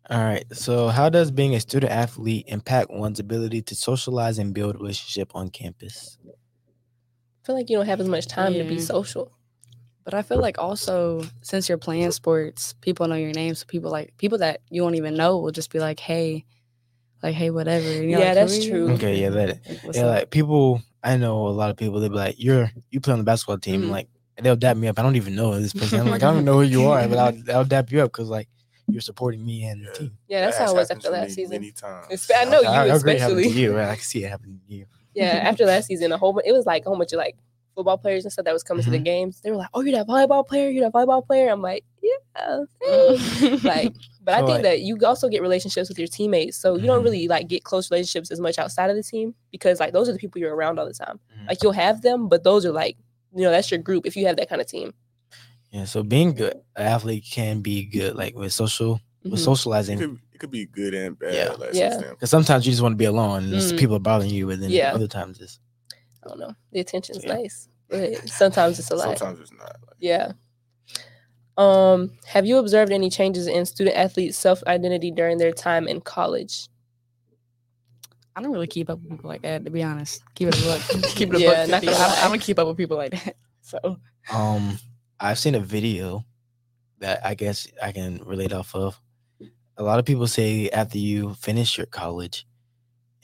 All 0.10 0.24
right. 0.24 0.44
So, 0.54 0.88
how 0.88 1.10
does 1.10 1.30
being 1.30 1.54
a 1.54 1.60
student 1.60 1.92
athlete 1.92 2.46
impact 2.48 2.90
one's 2.90 3.20
ability 3.20 3.62
to 3.64 3.76
socialize 3.76 4.40
and 4.40 4.56
build 4.56 4.76
relationship 4.76 5.32
on 5.36 5.52
campus? 5.52 6.18
I 6.26 7.46
feel 7.46 7.56
like 7.56 7.70
you 7.70 7.78
don't 7.78 7.86
have 7.86 8.00
as 8.00 8.08
much 8.08 8.26
time 8.26 8.54
to 8.56 8.64
be 8.64 8.80
social. 8.80 9.32
But 10.04 10.16
I 10.16 10.24
feel 10.24 10.40
like 10.40 10.58
also 10.58 11.24
since 11.42 11.70
you're 11.70 11.78
playing 11.78 12.10
sports, 12.12 12.74
people 12.82 13.08
know 13.08 13.16
your 13.16 13.34
name. 13.34 13.54
So 13.54 13.68
people 13.68 13.92
like 13.92 14.18
people 14.18 14.40
that 14.40 14.62
you 14.72 14.82
won't 14.82 14.96
even 14.96 15.14
know 15.16 15.38
will 15.38 15.52
just 15.52 15.72
be 15.72 15.80
like, 15.80 16.00
"Hey, 16.00 16.46
like 17.24 17.36
hey, 17.36 17.50
whatever." 17.50 17.88
And 17.88 18.10
Yeah, 18.10 18.20
like, 18.20 18.34
that's 18.36 18.58
"Who 18.66 18.70
true. 18.70 18.90
Okay, 18.94 19.20
yeah, 19.22 19.30
that 19.30 19.60
yeah, 19.94 20.02
up?" 20.04 20.16
like 20.16 20.30
people. 20.32 20.82
I 21.04 21.16
know 21.18 21.48
a 21.48 21.50
lot 21.50 21.70
of 21.70 21.78
people. 21.78 22.00
They 22.00 22.10
be 22.10 22.16
like, 22.16 22.36
"You're 22.38 22.72
you 22.92 23.00
play 23.00 23.14
on 23.14 23.20
the 23.20 23.26
basketball 23.26 23.58
team." 23.60 23.84
Mhm. 23.84 23.90
Like 23.92 24.08
they'll 24.42 24.56
dap 24.56 24.78
me 24.78 24.88
up. 24.88 25.00
I 25.00 25.02
don't 25.04 25.16
even 25.16 25.36
know 25.36 25.60
this 25.60 25.74
person. 25.74 26.00
I'm 26.00 26.10
like, 26.10 26.24
I 26.24 26.32
don't 26.34 26.46
know 26.46 26.56
who 26.56 26.64
you 26.64 26.88
are, 26.88 27.08
but 27.08 27.18
I'll, 27.18 27.34
I'll 27.58 27.66
dap 27.66 27.92
you 27.92 28.02
up 28.02 28.12
because 28.12 28.30
like 28.30 28.48
you're 28.88 29.02
supporting 29.02 29.46
me 29.46 29.66
and 29.66 29.86
the 29.86 29.92
team. 29.92 30.18
Yeah, 30.28 30.42
that's 30.42 30.58
That 30.58 30.66
how 30.68 30.72
it 30.72 30.76
was 30.76 30.92
after 30.92 31.10
last 31.10 31.30
me 31.30 31.34
season. 31.36 31.62
Many 31.62 31.72
times. 31.72 32.08
Espe- 32.12 32.32
I 32.38 32.44
know 32.46 32.62
you 32.62 32.68
I, 32.68 32.88
I 32.88 32.96
agree 32.96 33.14
it 33.14 33.20
to 33.20 33.26
especially. 33.26 33.48
you. 33.48 33.76
right? 33.78 33.90
I 33.90 33.96
can 33.96 34.04
see 34.04 34.24
it 34.24 34.30
happening 34.30 34.60
to 34.68 34.74
you. 34.74 34.86
Yeah, 35.14 35.26
after 35.44 35.66
last 35.66 35.88
season, 35.88 36.12
a 36.12 36.18
whole 36.18 36.38
it 36.40 36.52
was 36.52 36.66
like 36.66 36.86
a 36.86 36.90
whole 36.90 36.98
bunch 36.98 37.12
of 37.14 37.18
like 37.18 37.36
football 37.76 37.98
players 37.98 38.26
and 38.26 38.32
stuff 38.32 38.46
that 38.46 38.54
was 38.54 38.64
coming 38.64 38.84
to 38.84 38.90
the 38.90 39.00
games. 39.00 39.42
They 39.42 39.52
were 39.52 39.58
like, 39.58 39.70
"Oh, 39.74 39.82
you're 39.82 39.98
that 39.98 40.08
volleyball 40.08 40.46
player. 40.48 40.70
You're 40.70 40.84
that 40.86 40.94
volleyball 40.94 41.26
player." 41.26 41.50
I'm 41.50 41.62
like, 41.62 41.84
"Yeah." 42.02 42.60
thanks." 42.88 43.64
like, 43.64 43.94
but 44.24 44.34
I 44.36 44.40
So, 44.42 44.46
think 44.46 44.56
like- 44.56 44.62
that 44.64 44.82
you 44.82 44.98
also 45.06 45.30
get 45.30 45.42
relationships 45.42 45.90
with 45.90 45.98
your 46.00 46.08
teammates, 46.08 46.58
so 46.58 46.76
you 46.76 46.86
don't 46.88 47.02
Mhm. 47.02 47.06
really 47.06 47.28
like 47.28 47.48
get 47.48 47.64
close 47.64 47.90
relationships 47.92 48.32
as 48.32 48.40
much 48.40 48.58
outside 48.60 48.90
of 48.90 48.96
the 48.96 49.04
team 49.04 49.34
because 49.52 49.80
like 49.80 49.94
those 49.94 50.10
are 50.10 50.14
the 50.14 50.20
people 50.20 50.40
you're 50.40 50.56
around 50.56 50.80
all 50.80 50.86
the 50.86 50.94
time. 50.94 51.20
Mhm. 51.42 51.48
Like 51.48 51.64
you'll 51.64 51.72
have 51.74 52.02
them, 52.02 52.28
but 52.30 52.44
those 52.44 52.66
are 52.66 52.72
like 52.72 52.98
you 53.36 53.44
know 53.44 53.52
that's 53.52 53.70
your 53.72 53.80
group 53.80 54.06
if 54.06 54.16
you 54.18 54.26
have 54.28 54.38
that 54.38 54.50
kind 54.50 54.62
of 54.62 54.68
team. 54.68 54.94
Yeah. 55.72 55.86
So 55.86 56.02
being 56.04 56.34
good, 56.34 56.56
an 56.76 56.88
athlete 56.88 57.26
can 57.32 57.62
be 57.62 57.86
good, 57.86 58.16
like 58.16 58.36
with 58.36 58.52
social, 58.54 59.00
with 59.24 59.34
Mhm. 59.34 59.36
It 59.36 59.40
socializing. 59.40 60.00
could, 60.00 60.18
it 60.34 60.40
could 60.40 60.50
be 60.50 60.66
good 60.66 60.96
and 60.96 61.18
bad. 61.20 61.34
Yeah. 61.36 61.52
Like, 61.52 61.74
Yeah. 61.76 61.92
sometimes. 61.92 62.12
Because 62.16 62.30
sometimes 62.32 62.66
you 62.66 62.72
just 62.72 62.82
want 62.82 62.94
to 62.94 62.98
be 62.98 63.06
alone, 63.06 63.44
and 63.44 63.54
just 63.54 63.76
Mhm. 63.76 63.80
people 63.80 63.96
are 63.96 64.00
bothering 64.00 64.32
you, 64.32 64.50
and 64.50 64.64
then 64.64 64.72
Yeah. 64.72 64.94
other 64.96 65.08
times 65.08 65.40
it's 65.40 65.60
I 65.60 65.69
don't 66.30 66.40
know. 66.40 66.54
The 66.72 66.80
attention's 66.80 67.24
Yeah. 67.26 67.36
nice, 67.36 67.68
but 67.90 68.30
sometimes 68.30 68.80
it's 68.80 68.92
a 68.92 68.96
lot. 68.96 69.18
Sometimes 69.18 69.40
it's 69.42 69.52
not. 69.52 69.76
Like, 69.88 69.98
Yeah. 70.00 70.32
Um, 71.58 72.12
have 72.26 72.46
you 72.46 72.58
observed 72.58 72.92
any 72.92 73.10
changes 73.10 73.48
in 73.48 73.66
student 73.66 73.98
athletes' 73.98 74.38
self 74.38 74.64
identity 74.66 75.12
during 75.12 75.38
their 75.38 75.52
time 75.52 75.88
in 75.88 76.00
college? 76.00 76.70
I 78.36 78.42
don't 78.42 78.52
really 78.54 78.68
keep 78.68 78.90
up 78.90 79.02
with 79.02 79.10
people 79.12 79.30
like 79.30 79.42
that, 79.42 79.66
to 79.66 79.72
be 79.72 79.84
honest. 79.84 80.24
Keep 80.36 80.50
it 80.50 80.58
a 80.58 80.62
book. 80.62 80.82
keep 81.16 81.30
it 81.30 81.36
a 81.36 81.40
Yeah, 81.40 81.66
book. 81.66 81.70
not 81.72 81.84
gonna 81.84 81.98
I. 81.98 82.26
I 82.26 82.30
don't 82.30 82.40
keep 82.40 82.58
up 82.60 82.68
with 82.68 82.78
people 82.78 82.98
like 82.98 83.12
that. 83.12 83.36
So 83.62 83.98
Um, 84.34 84.80
I've 85.20 85.38
seen 85.38 85.54
a 85.54 85.60
video 85.60 86.26
that 87.00 87.24
I 87.26 87.36
guess 87.36 87.68
I 87.84 87.92
can 87.92 88.20
relate 88.24 88.52
off 88.54 88.74
of. 88.74 89.00
A 89.78 89.84
lot 89.84 90.00
of 90.00 90.06
people 90.06 90.26
say 90.28 90.70
after 90.70 90.98
you 90.98 91.34
finish 91.36 91.78
your 91.78 91.86
college 91.86 92.48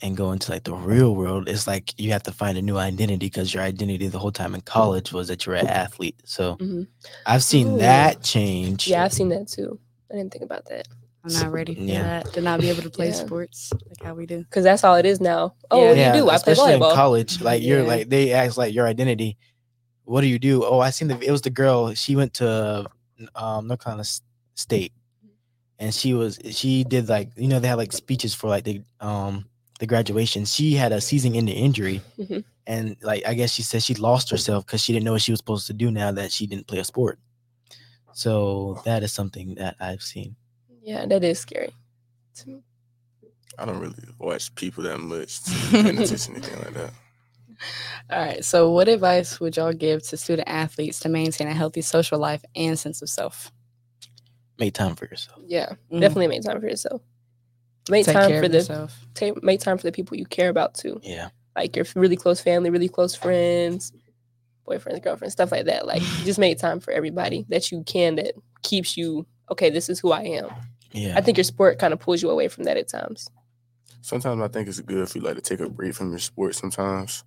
and 0.02 0.16
go 0.16 0.32
into 0.32 0.50
like 0.52 0.64
the 0.64 0.74
real 0.74 1.14
world, 1.14 1.48
it's 1.48 1.66
like 1.66 1.94
you 1.98 2.12
have 2.12 2.22
to 2.24 2.32
find 2.32 2.58
a 2.58 2.62
new 2.62 2.76
identity 2.76 3.26
because 3.26 3.54
your 3.54 3.62
identity 3.62 4.08
the 4.08 4.18
whole 4.18 4.32
time 4.32 4.54
in 4.54 4.60
college 4.60 5.12
was 5.12 5.28
that 5.28 5.46
you're 5.46 5.54
an 5.54 5.66
athlete. 5.66 6.20
So 6.24 6.56
Mhm. 6.56 6.86
I've 7.24 7.42
seen 7.42 7.74
Ooh. 7.74 7.78
that 7.78 8.22
change. 8.22 8.86
Yeah, 8.88 9.04
I've 9.04 9.12
seen 9.12 9.30
that 9.30 9.48
too. 9.48 9.78
I 10.12 10.16
didn't 10.16 10.32
think 10.32 10.44
about 10.44 10.66
that 10.66 10.86
I'm 11.24 11.32
not 11.32 11.50
ready 11.50 11.74
for 11.74 11.80
Yeah. 11.80 12.02
that. 12.22 12.32
To 12.34 12.40
not 12.40 12.60
be 12.60 12.68
able 12.70 12.82
to 12.82 12.90
play 12.90 13.08
Yeah. 13.08 13.14
sports 13.14 13.72
like 13.88 14.02
how 14.02 14.14
we 14.14 14.26
do. 14.26 14.38
because 14.44 14.62
that's 14.64 14.84
all 14.84 14.94
it 14.96 15.06
is 15.06 15.20
now. 15.20 15.54
Oh, 15.70 15.80
Yeah. 15.80 15.88
what 15.88 15.94
do 15.94 16.00
yeah, 16.00 16.14
you 16.14 16.20
do? 16.20 16.26
I 16.28 16.38
play 16.38 16.52
especially 16.52 16.74
in 16.74 16.80
college. 16.80 17.40
Like 17.40 17.62
you're 17.62 17.82
Yeah. 17.82 17.88
like 17.88 18.08
they 18.10 18.32
ask 18.32 18.56
like 18.56 18.72
your 18.74 18.86
identity. 18.86 19.36
What 20.04 20.20
do 20.20 20.28
you 20.28 20.38
do? 20.38 20.62
Oh, 20.64 20.78
I 20.78 20.90
seen 20.90 21.08
the 21.08 21.18
it 21.20 21.32
was 21.32 21.40
the 21.42 21.50
girl. 21.50 21.92
She 21.94 22.14
went 22.14 22.34
to 22.34 22.86
um 23.34 23.66
North 23.66 23.80
Carolina 23.82 24.02
S- 24.02 24.20
State, 24.54 24.92
and 25.80 25.92
she 25.92 26.14
was 26.14 26.38
she 26.50 26.84
did 26.84 27.08
like 27.08 27.30
you 27.36 27.48
know 27.48 27.58
they 27.58 27.66
had 27.68 27.78
like 27.78 27.92
speeches 27.92 28.32
for 28.34 28.48
like 28.48 28.62
the 28.64 28.82
um 29.00 29.46
the 29.78 29.86
graduation. 29.86 30.44
She 30.44 30.74
had 30.74 30.92
a 30.92 31.00
season-ending 31.00 31.54
injury, 31.56 32.00
Mhm. 32.18 32.44
and 32.66 32.96
like 33.02 33.26
I 33.26 33.34
guess 33.34 33.52
she 33.52 33.62
said 33.62 33.82
she 33.82 33.94
lost 33.94 34.30
herself 34.30 34.64
because 34.66 34.80
she 34.82 34.92
didn't 34.92 35.04
know 35.04 35.12
what 35.12 35.22
she 35.22 35.32
was 35.32 35.38
supposed 35.40 35.66
to 35.68 35.72
do 35.72 35.90
now 35.90 36.12
that 36.12 36.32
she 36.32 36.46
didn't 36.46 36.66
play 36.66 36.78
a 36.78 36.84
sport. 36.84 37.18
So 38.12 38.80
that 38.84 39.02
is 39.02 39.12
something 39.12 39.54
that 39.56 39.76
I've 39.80 40.02
seen. 40.02 40.36
Yeah, 40.82 41.04
that 41.06 41.22
is 41.24 41.38
scary. 41.38 41.72
to 42.36 42.48
me. 42.48 42.62
I 43.58 43.64
don't 43.64 43.78
really 43.80 43.94
watch 44.18 44.54
people 44.54 44.82
that 44.84 44.98
much 44.98 45.42
to 45.44 45.50
pay 45.70 45.80
attention 45.90 46.34
anything 46.36 46.58
like 46.64 46.74
that. 46.74 46.92
All 48.10 48.18
right. 48.18 48.44
So, 48.44 48.70
what 48.70 48.86
advice 48.88 49.40
would 49.40 49.56
y'all 49.56 49.72
give 49.72 50.02
to 50.08 50.16
student 50.18 50.46
athletes 50.48 51.00
to 51.00 51.08
maintain 51.08 51.48
a 51.48 51.54
healthy 51.54 51.80
social 51.80 52.18
life 52.18 52.44
and 52.54 52.78
sense 52.78 53.00
of 53.00 53.08
self? 53.08 53.50
Make 54.58 54.74
time 54.74 54.94
for 54.94 55.06
yourself. 55.06 55.40
Yeah, 55.46 55.74
Mhm. 55.90 56.00
definitely 56.00 56.28
make 56.28 56.42
time 56.42 56.60
for 56.60 56.68
yourself. 56.68 57.00
Make 57.88 58.04
Take 58.06 58.14
time 58.14 58.40
for 58.42 58.48
the 58.48 58.90
take, 59.14 59.42
make 59.42 59.60
time 59.60 59.78
for 59.78 59.84
the 59.84 59.92
people 59.92 60.16
you 60.16 60.26
care 60.26 60.48
about 60.48 60.74
too. 60.74 61.00
Yeah. 61.02 61.28
like 61.54 61.76
your 61.76 61.86
really 61.94 62.16
close 62.16 62.40
family, 62.40 62.68
really 62.70 62.88
close 62.88 63.14
friends, 63.14 63.92
boyfriends, 64.68 65.02
girlfriends, 65.02 65.32
stuff 65.34 65.52
like 65.52 65.66
that. 65.66 65.86
Like 65.86 66.02
just 66.24 66.38
make 66.38 66.58
time 66.58 66.80
for 66.80 66.90
everybody 66.92 67.46
that 67.48 67.70
you 67.70 67.82
can 67.84 68.16
that 68.16 68.34
keeps 68.62 68.96
you 68.96 69.26
okay, 69.52 69.70
this 69.70 69.88
is 69.88 70.00
who 70.00 70.10
I 70.10 70.22
am. 70.22 70.48
Yeah. 70.92 71.14
I 71.16 71.20
think 71.20 71.36
your 71.38 71.44
sport 71.44 71.78
kind 71.78 71.92
of 71.92 72.00
pulls 72.00 72.20
you 72.22 72.30
away 72.30 72.48
from 72.48 72.64
that 72.64 72.76
at 72.76 72.88
times. 72.88 73.28
Sometimes 74.00 74.40
I 74.42 74.48
think 74.48 74.66
it's 74.68 74.80
good 74.80 75.08
for 75.08 75.18
you 75.18 75.24
like 75.24 75.36
to 75.36 75.40
take 75.40 75.60
a 75.60 75.68
break 75.68 75.94
from 75.94 76.10
your 76.10 76.18
sport 76.18 76.54
sometimes. 76.56 77.22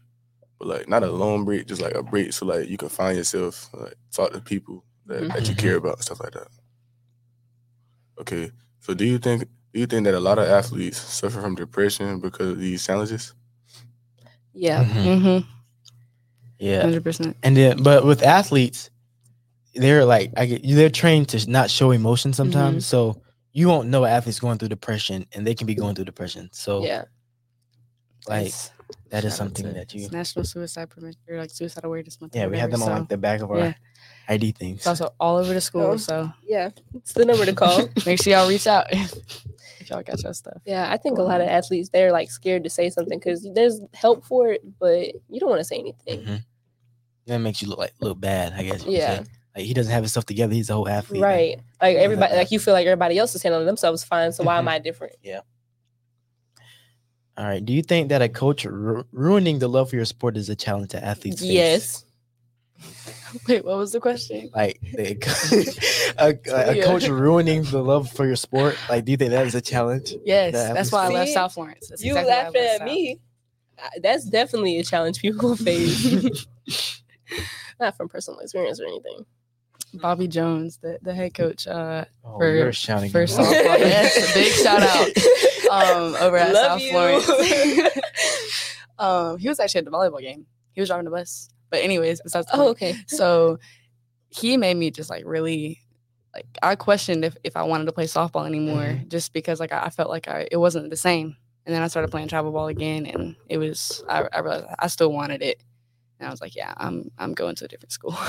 But 0.57 0.67
like 0.67 0.89
not 0.89 1.03
a 1.03 1.11
long 1.11 1.45
break, 1.45 1.67
just 1.67 1.81
like 1.81 1.95
a 1.95 2.03
break 2.03 2.33
so 2.33 2.45
like 2.45 2.67
you 2.67 2.75
can 2.77 2.89
find 2.89 3.15
yourself, 3.17 3.69
like 3.73 3.95
talk 4.11 4.33
to 4.33 4.41
people 4.41 4.83
that, 5.05 5.23
Mhm. 5.23 5.33
that 5.33 5.47
you 5.47 5.55
care 5.55 5.77
about, 5.77 6.01
stuff 6.03 6.19
like 6.19 6.33
that. 6.33 6.47
Okay. 8.19 8.51
So 8.81 8.93
do 8.93 9.05
you 9.05 9.17
think 9.17 9.45
do 9.73 9.79
you 9.79 9.85
think 9.85 10.05
that 10.05 10.13
a 10.15 10.19
lot 10.19 10.39
of 10.39 10.47
athletes 10.47 10.97
suffer 10.97 11.41
from 11.41 11.55
depression 11.55 12.19
because 12.19 12.49
of 12.51 12.59
these 12.59 12.85
challenges? 12.85 13.33
Yeah. 14.53 14.83
Mhm. 14.83 15.03
Mm-hmm. 15.05 15.49
Yeah. 16.59 16.81
Hundred 16.81 17.03
percent. 17.03 17.37
And 17.43 17.55
then, 17.55 17.83
but 17.83 18.03
with 18.05 18.21
athletes, 18.23 18.89
they're 19.75 20.03
like, 20.05 20.31
I 20.35 20.45
get, 20.45 20.61
they're 20.63 20.89
trained 20.89 21.29
to 21.29 21.49
not 21.49 21.69
show 21.69 21.91
emotion 21.91 22.33
sometimes. 22.33 22.85
So 22.85 23.21
you 23.53 23.67
won't 23.67 23.87
know 23.89 24.03
an 24.03 24.11
athlete's 24.11 24.39
going 24.39 24.57
through 24.57 24.69
depression, 24.69 25.25
and 25.33 25.45
they 25.47 25.55
can 25.55 25.67
be 25.67 25.75
going 25.75 25.95
through 25.95 26.05
depression. 26.05 26.49
So 26.51 26.83
Yeah. 26.83 27.03
like 28.27 28.51
that 29.11 29.23
is 29.23 29.33
Shout 29.33 29.33
out 29.33 29.37
something 29.37 29.65
to- 29.67 29.73
that 29.73 29.93
you, 29.93 30.03
it's 30.03 30.11
National 30.11 30.43
Suicide 30.45 30.89
Prevention 30.89 31.21
or 31.29 31.37
like 31.37 31.49
Suicide 31.51 31.83
Awareness 31.85 32.19
Month. 32.19 32.35
yeah, 32.35 32.47
we 32.47 32.57
have 32.57 32.71
them 32.71 32.81
whatever, 32.81 32.95
on 32.95 32.99
like 33.03 33.09
the 33.09 33.17
back 33.17 33.41
of 33.41 33.49
our 33.51 33.57
yeah. 33.59 33.73
ID 34.27 34.51
things. 34.51 34.77
It's 34.79 34.87
also 34.87 35.13
all 35.19 35.37
over 35.37 35.53
the 35.53 35.61
school. 35.61 35.91
Oh. 35.91 35.97
So 35.97 36.31
Yeah. 36.45 36.69
It's 36.95 37.13
the 37.13 37.25
number 37.25 37.45
to 37.45 37.53
call. 37.53 37.87
make 38.05 38.21
sure 38.21 38.33
y'all 38.33 38.49
reach 38.49 38.67
out 38.67 38.87
if, 39.89 39.99
if 40.05 40.07
y'all 40.07 40.15
got 40.15 40.23
your 40.23 40.33
stuff. 40.33 40.61
yeah. 40.65 40.91
I 40.91 40.97
think 40.97 41.17
a 41.17 41.21
lot 41.23 41.41
of 41.41 41.47
athletes 41.47 41.89
they're 41.89 42.11
like 42.11 42.29
scared 42.31 42.63
to 42.63 42.69
say 42.69 42.89
something 42.89 43.19
because 43.19 43.47
there's 43.53 43.81
help 43.93 44.25
for 44.25 44.49
it, 44.49 44.61
but 44.79 45.07
you 45.29 45.39
don't 45.39 45.49
want 45.49 45.59
to 45.59 45.65
say 45.65 45.77
anything. 45.77 46.21
Mhm. 46.25 46.43
That 47.27 47.37
makes 47.39 47.61
you 47.61 47.67
look 47.69 47.79
like 47.79 47.93
look 48.01 48.19
bad, 48.19 48.53
I 48.53 48.63
guess. 48.63 48.83
Yeah. 48.85 49.23
Like 49.55 49.65
he 49.65 49.73
doesn't 49.73 49.91
have 49.91 50.03
his 50.03 50.11
stuff 50.11 50.25
together. 50.25 50.53
He's 50.53 50.69
a 50.69 50.73
whole 50.73 50.87
athlete. 50.87 51.21
Right. 51.21 51.59
Like 51.81 51.95
Yeah. 51.95 52.01
everybody 52.03 52.35
like 52.35 52.51
you 52.51 52.59
feel 52.59 52.73
like 52.73 52.85
everybody 52.87 53.17
else 53.17 53.33
is 53.35 53.43
handling 53.43 53.65
themselves 53.65 54.03
fine. 54.03 54.31
So 54.31 54.43
why 54.43 54.57
am 54.57 54.65
Mhm. 54.65 54.69
I 54.71 54.79
different? 54.79 55.15
Yeah. 55.23 55.41
All 57.37 57.45
right. 57.45 57.63
Do 57.63 57.71
you 57.73 57.81
think 57.81 58.09
that 58.09 58.21
a 58.21 58.27
coach 58.29 58.65
ru- 58.65 59.05
ruining 59.11 59.59
the 59.59 59.67
love 59.69 59.89
for 59.91 59.95
your 59.95 60.05
sport 60.05 60.35
is 60.37 60.49
a 60.49 60.55
challenge 60.55 60.89
that 60.91 61.03
athletes 61.03 61.41
face? 61.41 61.49
Yes. 61.49 62.05
Wait, 63.47 63.63
what 63.65 63.77
was 63.77 63.91
the 63.91 63.99
question? 63.99 64.49
Like 64.55 64.79
they- 64.95 65.17
a, 66.17 66.35
a 66.51 66.75
Yeah. 66.75 66.83
coach 66.83 67.07
ruining 67.07 67.63
the 67.63 67.81
love 67.83 68.11
for 68.11 68.25
your 68.25 68.35
sport. 68.35 68.77
Like, 68.89 69.05
do 69.05 69.11
you 69.11 69.17
think 69.17 69.31
that 69.31 69.45
is 69.47 69.55
a 69.55 69.61
challenge? 69.61 70.13
Yes, 70.25 70.53
That 70.53 70.73
that's 70.75 70.91
why 70.91 71.05
I 71.05 71.09
left 71.09 71.31
South 71.31 71.53
Florence. 71.53 71.87
That's 71.89 72.03
you 72.03 72.17
exactly 72.17 72.31
why 72.31 72.39
I 72.39 72.43
laughing 72.43 72.61
at 72.61 72.77
South. 72.79 72.85
me. 72.85 73.19
That's 74.01 74.25
definitely 74.25 74.79
a 74.79 74.83
challenge 74.83 75.21
people 75.21 75.55
face. 75.55 76.47
Not 77.79 77.95
from 77.95 78.09
personal 78.09 78.39
experience 78.41 78.79
or 78.81 78.85
anything. 78.85 79.25
Bobby 79.93 80.27
Jones, 80.27 80.77
the, 80.81 80.99
the 81.01 81.13
head 81.15 81.33
coach 81.33 81.65
uh, 81.65 82.05
Oh, 82.23 82.37
For- 82.37 82.53
you're 82.53 82.73
shouting. 82.73 83.09
for 83.09 83.25
South 83.25 83.47
out. 83.47 83.61
Florida. 83.63 83.87
Yes, 83.87 84.33
big 84.33 84.51
shout 84.53 84.83
out. 84.83 85.07
um, 85.87 86.15
over 86.21 86.37
at 86.37 86.53
Love 86.53 86.65
South 86.65 86.81
you. 86.81 86.91
Florence. 86.91 87.99
um, 88.99 89.37
he 89.37 89.47
was 89.47 89.59
actually 89.59 89.79
at 89.79 89.85
the 89.85 89.91
volleyball 89.91 90.19
game. 90.21 90.45
He 90.73 90.81
was 90.81 90.89
driving 90.89 91.05
the 91.05 91.11
bus. 91.11 91.49
But 91.69 91.83
anyways, 91.83 92.21
besides 92.21 92.47
oh, 92.53 92.57
point. 92.57 92.69
okay. 92.69 92.95
so 93.07 93.59
he 94.29 94.57
made 94.57 94.77
me 94.77 94.91
just 94.91 95.09
like 95.09 95.23
really 95.25 95.79
like 96.33 96.45
I 96.61 96.75
questioned 96.75 97.25
if, 97.25 97.35
if 97.43 97.57
I 97.57 97.63
wanted 97.63 97.85
to 97.85 97.91
play 97.91 98.05
softball 98.05 98.45
anymore 98.45 98.83
Mm-hmm. 98.83 99.07
just 99.07 99.33
because 99.33 99.59
like 99.59 99.71
I, 99.71 99.85
I 99.85 99.89
felt 99.89 100.09
like 100.09 100.27
I 100.27 100.47
it 100.51 100.57
wasn't 100.57 100.89
the 100.89 100.97
same. 100.97 101.35
And 101.65 101.75
then 101.75 101.81
I 101.83 101.87
started 101.87 102.09
playing 102.09 102.27
travel 102.29 102.51
ball 102.51 102.67
again 102.67 103.05
and 103.05 103.35
it 103.47 103.57
was 103.57 104.03
I, 104.09 104.27
I 104.33 104.39
realized 104.39 104.65
I 104.79 104.87
still 104.87 105.11
wanted 105.11 105.41
it. 105.41 105.61
And 106.19 106.27
I 106.27 106.31
was 106.31 106.41
like, 106.41 106.55
yeah, 106.55 106.73
I'm 106.77 107.09
I'm 107.17 107.33
going 107.33 107.55
to 107.55 107.65
a 107.65 107.67
different 107.67 107.91
school. 107.91 108.17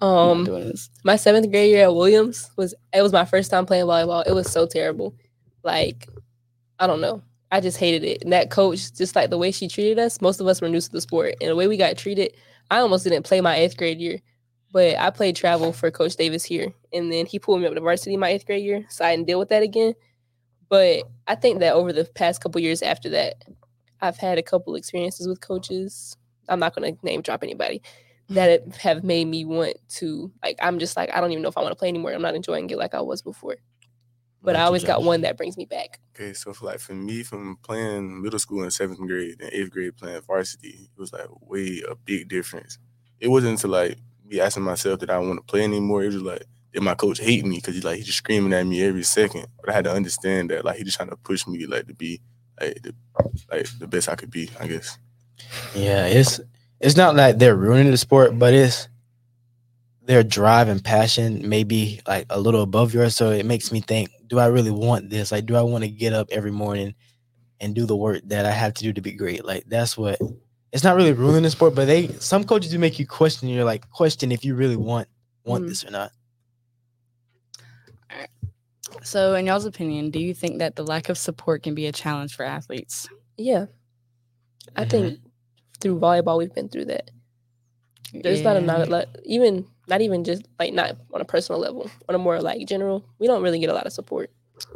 Um, 0.00 0.72
my 1.04 1.16
seventh 1.16 1.50
grade 1.50 1.70
year 1.70 1.84
at 1.84 1.94
Williams 1.94 2.50
was 2.56 2.74
it 2.92 3.02
was 3.02 3.12
my 3.12 3.24
first 3.24 3.50
time 3.50 3.66
playing 3.66 3.86
volleyball. 3.86 4.26
It 4.26 4.32
was 4.32 4.50
so 4.50 4.66
terrible. 4.66 5.14
Like, 5.62 6.08
I 6.78 6.86
don't 6.86 7.00
know. 7.00 7.22
I 7.52 7.60
just 7.60 7.78
hated 7.78 8.04
it. 8.04 8.22
And 8.22 8.32
that 8.32 8.50
coach, 8.50 8.92
just 8.92 9.14
like 9.14 9.30
the 9.30 9.38
way 9.38 9.50
she 9.52 9.68
treated 9.68 9.98
us, 9.98 10.20
most 10.20 10.40
of 10.40 10.46
us 10.46 10.60
were 10.60 10.68
new 10.68 10.80
to 10.80 10.90
the 10.90 11.00
sport. 11.00 11.34
And 11.40 11.50
the 11.50 11.56
way 11.56 11.68
we 11.68 11.76
got 11.76 11.96
treated, 11.96 12.34
I 12.70 12.78
almost 12.78 13.04
didn't 13.04 13.22
play 13.22 13.40
my 13.40 13.56
eighth 13.56 13.76
grade 13.76 14.00
year. 14.00 14.18
But 14.72 14.96
I 14.98 15.10
played 15.10 15.36
travel 15.36 15.72
for 15.72 15.90
Coach 15.90 16.16
Davis 16.16 16.44
here. 16.44 16.72
And 16.92 17.12
then 17.12 17.24
he 17.26 17.38
pulled 17.38 17.60
me 17.60 17.66
up 17.66 17.74
to 17.74 17.80
varsity 17.80 18.16
my 18.16 18.30
eighth 18.30 18.46
grade 18.46 18.64
year. 18.64 18.84
So 18.88 19.04
I 19.04 19.14
didn't 19.14 19.28
deal 19.28 19.38
with 19.38 19.48
that 19.50 19.62
again. 19.62 19.94
But 20.68 21.04
I 21.28 21.36
think 21.36 21.60
that 21.60 21.74
over 21.74 21.92
the 21.92 22.04
past 22.04 22.40
couple 22.40 22.60
years 22.60 22.82
after 22.82 23.08
that, 23.10 23.44
I've 24.00 24.16
had 24.16 24.38
a 24.38 24.42
couple 24.42 24.74
experiences 24.74 25.28
with 25.28 25.40
coaches. 25.40 26.16
I'm 26.48 26.58
not 26.58 26.74
gonna 26.74 26.92
name 27.02 27.22
drop 27.22 27.42
anybody 27.42 27.82
that 28.28 28.76
have 28.76 29.04
made 29.04 29.26
me 29.26 29.44
want 29.44 29.76
to 29.88 30.32
like 30.42 30.56
I'm 30.60 30.78
just 30.78 30.96
like 30.96 31.10
I 31.14 31.20
don't 31.20 31.30
even 31.30 31.42
know 31.42 31.48
if 31.48 31.56
I 31.56 31.62
want 31.62 31.72
to 31.72 31.78
play 31.78 31.88
anymore. 31.88 32.12
I'm 32.12 32.22
not 32.22 32.34
enjoying 32.34 32.68
it 32.70 32.78
like 32.78 32.94
I 32.94 33.00
was 33.00 33.22
before. 33.22 33.56
But 34.46 34.54
I 34.54 34.60
Not 34.60 34.62
to 34.62 34.66
always 34.66 34.84
got 34.84 35.02
one 35.02 35.22
that 35.22 35.36
brings 35.36 35.56
me 35.56 35.64
back. 35.64 35.98
Okay, 36.14 36.32
so 36.32 36.52
for 36.52 36.66
like 36.66 36.78
for 36.78 36.94
me, 36.94 37.24
from 37.24 37.58
playing 37.62 38.22
middle 38.22 38.38
school 38.38 38.62
in 38.62 38.70
seventh 38.70 39.00
grade 39.00 39.40
and 39.40 39.52
eighth 39.52 39.72
grade 39.72 39.96
playing 39.96 40.22
varsity, 40.22 40.88
it 40.96 41.00
was 41.00 41.12
like 41.12 41.26
way 41.40 41.82
a 41.86 41.96
big 41.96 42.28
difference. 42.28 42.78
It 43.18 43.26
wasn't 43.26 43.54
until 43.54 43.70
like 43.70 43.98
me 44.24 44.38
asking 44.38 44.62
myself 44.62 45.00
that 45.00 45.10
I 45.10 45.18
want 45.18 45.40
to 45.40 45.52
play 45.52 45.64
anymore. 45.64 46.04
It 46.04 46.14
was 46.14 46.22
like 46.22 46.44
did 46.72 46.84
my 46.84 46.94
coach 46.94 47.18
hate 47.18 47.44
me 47.44 47.56
because 47.56 47.74
he 47.74 47.80
like 47.80 47.96
he 47.96 48.04
just 48.04 48.18
screaming 48.18 48.52
at 48.52 48.64
me 48.64 48.82
every 48.84 49.02
second. 49.02 49.48
But 49.60 49.70
I 49.70 49.72
had 49.72 49.84
to 49.84 49.92
understand 49.92 50.50
that 50.50 50.64
like 50.64 50.76
he 50.76 50.84
just 50.84 50.96
trying 50.96 51.10
to 51.10 51.16
push 51.16 51.44
me 51.48 51.66
like 51.66 51.88
to 51.88 51.94
be 51.94 52.20
like 52.60 52.80
the 52.82 52.94
like 53.50 53.66
the 53.80 53.88
best 53.88 54.08
I 54.08 54.14
could 54.14 54.30
be. 54.30 54.48
I 54.60 54.68
guess. 54.68 54.96
Yeah, 55.74 56.06
it's 56.06 56.38
it's 56.80 56.96
not 56.96 57.16
like 57.16 57.38
they're 57.38 57.56
ruining 57.56 57.90
the 57.90 57.96
sport, 57.96 58.38
but 58.38 58.54
it's 58.54 58.88
their 60.06 60.22
drive 60.22 60.68
and 60.68 60.82
passion 60.82 61.48
maybe 61.48 62.00
like 62.06 62.26
a 62.30 62.38
little 62.38 62.62
above 62.62 62.94
yours. 62.94 63.16
So 63.16 63.32
it 63.32 63.44
makes 63.44 63.72
me 63.72 63.80
think, 63.80 64.10
do 64.28 64.38
I 64.38 64.46
really 64.46 64.70
want 64.70 65.10
this? 65.10 65.32
Like, 65.32 65.46
do 65.46 65.56
I 65.56 65.62
want 65.62 65.84
to 65.84 65.90
get 65.90 66.12
up 66.12 66.28
every 66.30 66.50
morning 66.50 66.94
and 67.60 67.74
do 67.74 67.86
the 67.86 67.96
work 67.96 68.22
that 68.26 68.44
I 68.46 68.50
have 68.50 68.74
to 68.74 68.82
do 68.82 68.92
to 68.92 69.00
be 69.00 69.12
great? 69.12 69.44
Like 69.44 69.64
that's 69.66 69.96
what 69.96 70.20
it's 70.72 70.84
not 70.84 70.96
really 70.96 71.12
ruining 71.12 71.42
the 71.44 71.50
sport, 71.50 71.74
but 71.74 71.86
they 71.86 72.08
some 72.18 72.44
coaches 72.44 72.70
do 72.70 72.78
make 72.78 72.98
you 72.98 73.06
question. 73.06 73.48
You're 73.48 73.64
like 73.64 73.88
question 73.90 74.32
if 74.32 74.44
you 74.44 74.54
really 74.54 74.76
want 74.76 75.08
want 75.44 75.64
Mhm. 75.64 75.68
this 75.68 75.84
or 75.84 75.90
not. 75.90 76.12
So 79.02 79.34
in 79.34 79.46
y'all's 79.46 79.64
opinion, 79.66 80.10
do 80.10 80.18
you 80.18 80.34
think 80.34 80.58
that 80.58 80.76
the 80.76 80.84
lack 80.84 81.08
of 81.08 81.18
support 81.18 81.62
can 81.62 81.74
be 81.74 81.86
a 81.86 81.92
challenge 81.92 82.34
for 82.34 82.44
athletes? 82.44 83.08
Yeah. 83.36 83.66
I 84.74 84.84
Mhm. 84.84 84.90
think 84.90 85.20
through 85.80 86.00
volleyball 86.00 86.38
we've 86.38 86.54
been 86.54 86.68
through 86.68 86.86
that. 86.86 87.10
There's 88.12 88.42
not 88.42 88.56
a 88.56 88.60
Yeah. 88.60 88.84
not 88.84 89.08
even 89.24 89.66
not 89.88 90.00
even 90.00 90.24
just 90.24 90.42
like 90.58 90.72
not 90.72 90.96
on 91.12 91.20
a 91.20 91.24
personal 91.24 91.60
level, 91.60 91.90
on 92.08 92.14
a 92.14 92.18
more 92.18 92.40
like 92.40 92.66
general. 92.66 93.04
We 93.18 93.26
don't 93.26 93.42
really 93.42 93.58
get 93.58 93.70
a 93.70 93.74
lot 93.74 93.86
of 93.86 93.92
support. 93.92 94.30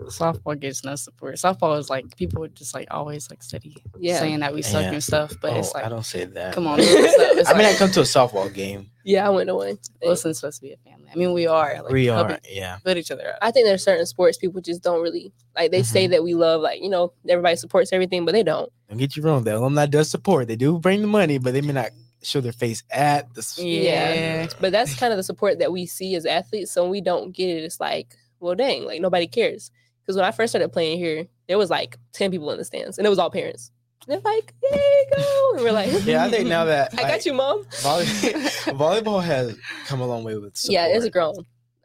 softball 0.09 0.59
gets 0.61 0.85
no 0.85 0.94
support. 0.94 1.37
Softball 1.37 1.79
is 1.79 1.88
like 1.88 2.14
people 2.16 2.40
would 2.40 2.55
just 2.55 2.75
like 2.75 2.88
always 2.90 3.31
like 3.31 3.42
steady 3.42 3.83
Yeah. 3.99 4.18
saying 4.18 4.40
that 4.40 4.53
we 4.53 4.61
suck 4.62 4.83
Yeah. 4.83 4.92
and 4.92 5.03
stuff, 5.03 5.33
but 5.40 5.57
it's 5.57 5.70
Oh, 5.70 5.79
like 5.79 5.87
I 5.87 5.88
don't 5.88 6.05
say 6.05 6.27
that. 6.27 6.53
come 6.53 6.66
on, 6.66 6.77
man, 6.81 6.87
it's 6.88 7.49
I 7.49 7.55
mean, 7.55 7.64
I 7.64 7.75
come 7.75 7.90
to 7.92 8.01
a 8.01 8.05
softball 8.05 8.53
game. 8.53 8.90
Yeah, 9.05 9.27
I 9.27 9.31
went 9.31 9.49
to 9.49 9.55
one. 9.55 9.79
Wilson's 10.03 10.38
supposed 10.38 10.59
to 10.61 10.62
be 10.66 10.73
a 10.73 10.77
family. 10.77 11.09
I 11.11 11.16
mean, 11.16 11.33
we 11.33 11.46
are. 11.46 11.83
Like, 11.83 11.92
we 11.92 12.05
helping 12.07 12.37
are, 12.37 12.40
yeah. 12.49 12.77
Build 12.85 12.99
each 12.99 13.11
other 13.11 13.27
up. 13.31 13.38
I 13.40 13.51
think 13.51 13.66
there's 13.66 13.83
certain 13.83 14.05
sports 14.05 14.37
people 14.37 14.61
just 14.61 14.83
don't 14.83 15.01
really 15.03 15.33
like. 15.57 15.70
They 15.70 15.83
say 15.83 16.05
mm-hmm. 16.05 16.12
that 16.12 16.25
we 16.25 16.35
love, 16.35 16.61
like 16.61 16.83
you 16.83 16.90
know, 16.90 17.14
everybody 17.27 17.57
supports 17.57 17.92
everything, 17.92 18.27
but 18.27 18.33
they 18.33 18.42
don't. 18.42 18.70
Don't 18.88 18.99
get 18.99 19.16
you 19.16 19.23
wrong. 19.23 19.44
The 19.44 19.57
alumni 19.57 19.87
does 19.87 20.11
support. 20.11 20.46
They 20.46 20.57
do 20.57 20.79
bring 20.79 21.01
the 21.01 21.07
money, 21.07 21.38
but 21.38 21.55
they 21.55 21.62
may 21.62 21.73
not 21.73 21.90
show 22.22 22.40
their 22.40 22.52
face 22.52 22.83
at 22.90 23.33
the. 23.35 23.40
s- 23.40 23.59
yeah. 23.59 24.46
But 24.61 24.72
that's 24.72 24.94
kind 24.98 25.12
of 25.12 25.16
the 25.16 25.22
support 25.22 25.59
that 25.59 25.72
we 25.72 25.87
see 25.87 26.14
as 26.14 26.26
athletes. 26.26 26.72
So 26.72 26.83
when 26.83 26.90
we 26.90 27.00
don't 27.00 27.33
get 27.33 27.48
it, 27.48 27.64
it's 27.64 27.80
like, 27.80 28.14
well, 28.40 28.54
dang, 28.54 28.85
like 28.85 29.00
nobody 29.00 29.26
cares. 29.26 29.70
Because 30.02 30.16
when 30.16 30.24
I 30.24 30.30
first 30.30 30.50
started 30.52 30.72
playing 30.72 30.98
here, 30.98 31.26
there 31.48 31.59
was 31.59 31.70
like 31.70 31.96
ten 32.12 32.30
people 32.30 32.50
in 32.50 32.59
the 32.59 32.64
stands, 32.64 32.98
and 32.98 33.06
it 33.06 33.11
was 33.11 33.18
all 33.18 33.30
parents. 33.30 33.70
And 34.09 34.14
they're 34.14 34.33
like, 34.33 34.54
"Yay, 34.62 35.04
go!" 35.14 35.50
And 35.54 35.62
we're 35.64 35.72
like, 35.72 35.90
Yeah, 36.04 36.24
I 36.24 36.30
think 36.30 36.48
now 36.48 36.64
that 36.64 36.94
I 36.98 37.02
like, 37.02 37.12
got 37.12 37.26
you, 37.26 37.35
mom. 37.35 37.64
volley- 37.83 38.04
volleyball 38.74 39.22
has 39.22 39.56
come 39.87 40.00
a 40.00 40.06
long 40.06 40.24
way 40.24 40.37
with 40.37 40.56
support. 40.56 40.72
Yeah, 40.72 40.87
it's 40.87 41.09
grown. 41.11 41.35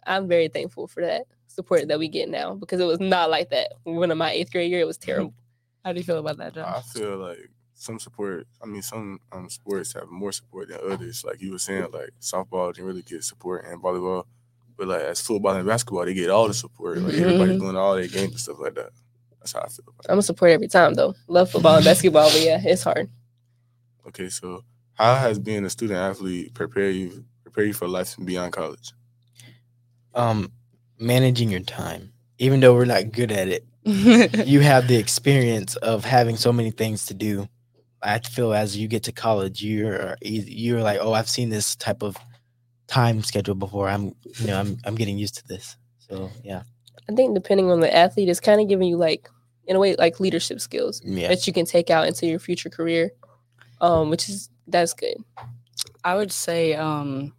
I'm 0.08 0.28
very 0.28 0.48
thankful 0.48 0.88
for 0.88 1.06
that 1.06 1.24
support 1.48 1.88
that 1.90 2.00
we 2.00 2.08
get 2.08 2.30
now 2.30 2.54
because 2.56 2.80
it 2.80 2.86
was 2.86 3.00
not 3.00 3.30
like 3.30 3.50
that 3.50 3.74
when 3.84 4.12
in 4.12 4.18
my 4.18 4.32
eighth 4.32 4.52
grade 4.52 4.72
year. 4.72 4.80
It 4.82 4.88
was 4.88 4.98
terrible. 4.98 5.34
How 5.84 5.92
do 5.94 6.00
you 6.00 6.04
feel 6.04 6.18
about 6.18 6.38
that, 6.38 6.54
John? 6.56 6.66
I 6.66 6.82
feel 6.82 7.18
like 7.18 7.50
some 7.76 8.00
support. 8.00 8.48
I 8.64 8.66
mean, 8.66 8.82
some 8.82 9.20
um 9.32 9.50
sports 9.50 9.94
have 9.94 10.10
more 10.10 10.32
support 10.32 10.70
than 10.70 10.80
others. 10.90 11.24
Like 11.24 11.42
you 11.42 11.52
were 11.52 11.60
saying, 11.60 11.88
like 11.94 12.10
softball 12.22 12.74
didn't 12.74 12.88
really 12.88 13.02
get 13.04 13.24
support 13.24 13.66
and 13.66 13.82
volleyball, 13.82 14.24
but 14.78 14.88
like 14.88 15.02
as 15.02 15.22
football 15.22 15.56
and 15.56 15.68
basketball, 15.68 16.06
they 16.06 16.14
get 16.14 16.30
all 16.30 16.48
the 16.48 16.54
support. 16.54 16.98
Like 17.00 17.16
everybody's 17.16 17.56
Mhm. 17.58 17.60
doing 17.60 17.76
all 17.78 17.96
their 17.96 18.08
games 18.08 18.32
and 18.32 18.40
stuff 18.40 18.60
like 18.60 18.76
that. 18.76 18.90
That's 19.40 19.54
how 19.54 19.60
I 19.62 19.68
feel 19.68 19.86
about. 19.88 20.12
I'm 20.12 20.18
a 20.20 20.24
support 20.24 20.52
every 20.52 20.68
time 20.68 20.94
though. 20.96 21.14
Love 21.28 21.52
football 21.52 21.76
and 21.76 21.86
basketball, 21.86 22.30
but 22.32 22.42
yeah, 22.42 22.60
it's 22.64 22.84
hard. 22.84 23.10
Okay, 24.08 24.30
so 24.30 24.64
how 24.94 25.16
has 25.16 25.38
being 25.38 25.66
a 25.66 25.70
student 25.70 26.00
athlete 26.00 26.54
prepare 26.54 26.90
you 26.90 27.26
prepare 27.44 27.66
you 27.66 27.74
for 27.74 27.88
life 27.88 28.16
beyond 28.24 28.54
college? 28.54 28.94
um 30.14 30.52
managing 30.98 31.50
your 31.50 31.60
time. 31.60 32.14
Even 32.38 32.60
though 32.62 32.74
we're 32.74 32.86
not 32.86 33.12
good 33.12 33.32
at 33.32 33.48
it, 33.50 33.66
you 34.48 34.62
have 34.62 34.88
the 34.88 34.96
experience 34.96 35.76
of 35.78 36.06
having 36.06 36.38
so 36.38 36.52
many 36.54 36.72
things 36.72 37.06
to 37.08 37.14
do. 37.14 37.48
I 38.06 38.20
feel 38.20 38.54
as 38.54 38.78
you 38.78 38.88
get 38.88 39.04
to 39.04 39.12
college, 39.12 39.64
you're 39.64 40.16
you're 40.22 40.82
like, 40.82 41.00
oh, 41.02 41.14
I've 41.14 41.30
seen 41.30 41.50
this 41.50 41.76
type 41.76 42.04
of 42.04 42.16
time 42.88 43.24
schedule 43.24 43.56
before. 43.56 43.90
I'm, 43.90 44.16
you 44.40 44.48
know, 44.48 44.60
I'm 44.60 44.78
I'm 44.86 44.96
getting 44.96 45.18
used 45.18 45.36
to 45.38 45.48
this. 45.48 45.76
So 46.00 46.30
yeah, 46.44 46.64
I 47.10 47.14
think 47.14 47.34
depending 47.34 47.72
on 47.72 47.80
the 47.80 47.94
athlete, 47.94 48.30
it's 48.30 48.40
kind 48.40 48.62
of 48.62 48.68
giving 48.68 48.88
you 48.88 48.98
like, 48.98 49.30
in 49.68 49.76
a 49.76 49.80
way, 49.80 49.96
like 49.96 50.20
leadership 50.20 50.62
skills 50.62 51.02
yeah. 51.04 51.28
that 51.30 51.48
you 51.48 51.54
can 51.54 51.66
take 51.66 51.90
out 51.90 52.08
into 52.08 52.28
your 52.28 52.40
future 52.40 52.70
career, 52.70 53.12
um, 53.82 54.10
which 54.10 54.30
is 54.30 54.50
that's 54.68 54.94
good. 54.94 55.18
I 56.04 56.16
would 56.16 56.32
say, 56.32 56.76
um, 56.76 57.34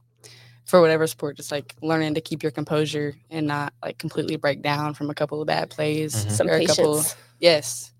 for 0.65 0.81
whatever 0.81 1.07
sport, 1.07 1.37
just 1.37 1.53
like 1.53 1.77
learning 1.81 2.15
to 2.15 2.21
keep 2.21 2.43
your 2.43 2.51
composure 2.51 3.15
and 3.31 3.47
not 3.47 3.73
like 3.85 3.99
completely 3.99 4.35
break 4.35 4.63
down 4.63 4.95
from 4.95 5.11
a 5.11 5.15
couple 5.15 5.41
of 5.41 5.47
bad 5.47 5.71
plays. 5.71 6.27
Mhm. 6.27 6.31
Some 6.33 6.49
or 6.49 6.55
a 6.55 6.67
couple, 6.67 6.97
patience. 6.97 7.17
yes, 7.39 7.93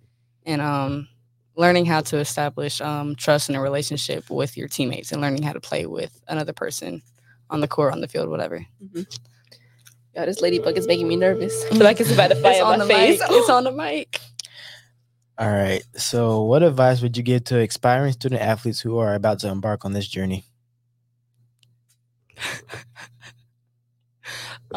and 0.45 0.61
um, 0.61 1.09
learning 1.57 1.87
how 1.87 2.01
to 2.03 2.19
establish 2.19 2.81
um 2.81 3.15
trust 3.17 3.49
in 3.49 3.55
a 3.55 3.61
relationship 3.61 4.29
with 4.31 4.57
your 4.57 4.69
teammates 4.69 5.13
and 5.13 5.21
learning 5.21 5.43
how 5.43 5.53
to 5.53 5.61
play 5.61 5.87
with 5.87 6.21
another 6.29 6.53
person 6.53 7.03
on 7.51 7.61
the 7.61 7.69
court, 7.69 7.93
on 7.93 8.01
the 8.01 8.09
field, 8.09 8.29
whatever. 8.29 8.65
Yeah, 10.15 10.25
this 10.27 10.41
ladybug 10.41 10.77
is 10.79 10.87
making 10.87 11.09
me 11.09 11.17
nervous. 11.17 11.65
I 11.67 11.69
feel 11.71 11.79
like 11.81 12.01
it's 12.01 12.13
about 12.13 12.29
to 12.29 12.37
fly 12.37 12.61
on 12.61 12.73
on 12.75 12.79
my 12.81 12.85
the 12.85 12.95
face. 12.95 13.21
mic. 13.21 13.29
It's 13.31 13.51
on 13.51 13.65
the 13.65 13.73
mic. 13.73 14.21
All 15.39 15.51
right. 15.51 15.83
So, 15.97 16.43
what 16.45 16.63
advice 16.63 17.03
would 17.03 17.17
you 17.17 17.23
give 17.23 17.45
to 17.45 17.61
aspiring 17.61 18.13
student 18.13 18.41
athletes 18.41 18.81
who 18.81 18.99
are 18.99 19.15
about 19.15 19.41
to 19.41 19.49
embark 19.49 19.85
on 19.85 19.93
this 19.93 20.09
journey? 20.09 20.45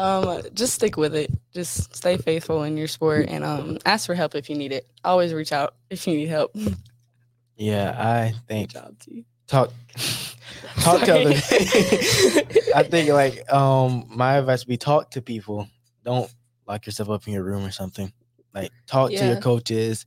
Um, 0.00 0.40
just 0.54 0.74
stick 0.74 0.96
with 0.96 1.14
it. 1.14 1.30
Just 1.52 1.94
stay 1.94 2.16
faithful 2.16 2.62
in 2.62 2.78
your 2.78 2.88
sport 2.88 3.26
and 3.28 3.44
um, 3.44 3.76
ask 3.84 4.06
for 4.06 4.14
help 4.14 4.34
if 4.34 4.48
you 4.48 4.56
need 4.56 4.72
it. 4.72 4.86
Always 5.04 5.34
reach 5.34 5.52
out 5.52 5.74
if 5.90 6.06
you 6.06 6.14
need 6.14 6.28
help. 6.28 6.56
Yeah, 7.56 7.94
I 7.98 8.32
think 8.48 8.70
job, 8.70 8.98
T. 8.98 9.26
talk 9.46 9.70
talk 10.80 11.00
to 11.00 11.06
Sorry. 11.06 11.26
other 11.26 11.34
I 12.74 12.82
think 12.84 13.10
like 13.10 13.52
um 13.52 14.06
my 14.08 14.38
advice 14.38 14.60
would 14.60 14.70
be 14.70 14.78
talk 14.78 15.10
to 15.10 15.20
people. 15.20 15.68
Don't 16.02 16.32
lock 16.66 16.86
yourself 16.86 17.10
up 17.10 17.26
in 17.26 17.34
your 17.34 17.42
room 17.42 17.62
or 17.62 17.70
something. 17.70 18.10
Like 18.54 18.70
talk 18.86 19.10
to 19.10 19.26
your 19.26 19.36
coaches, 19.42 20.06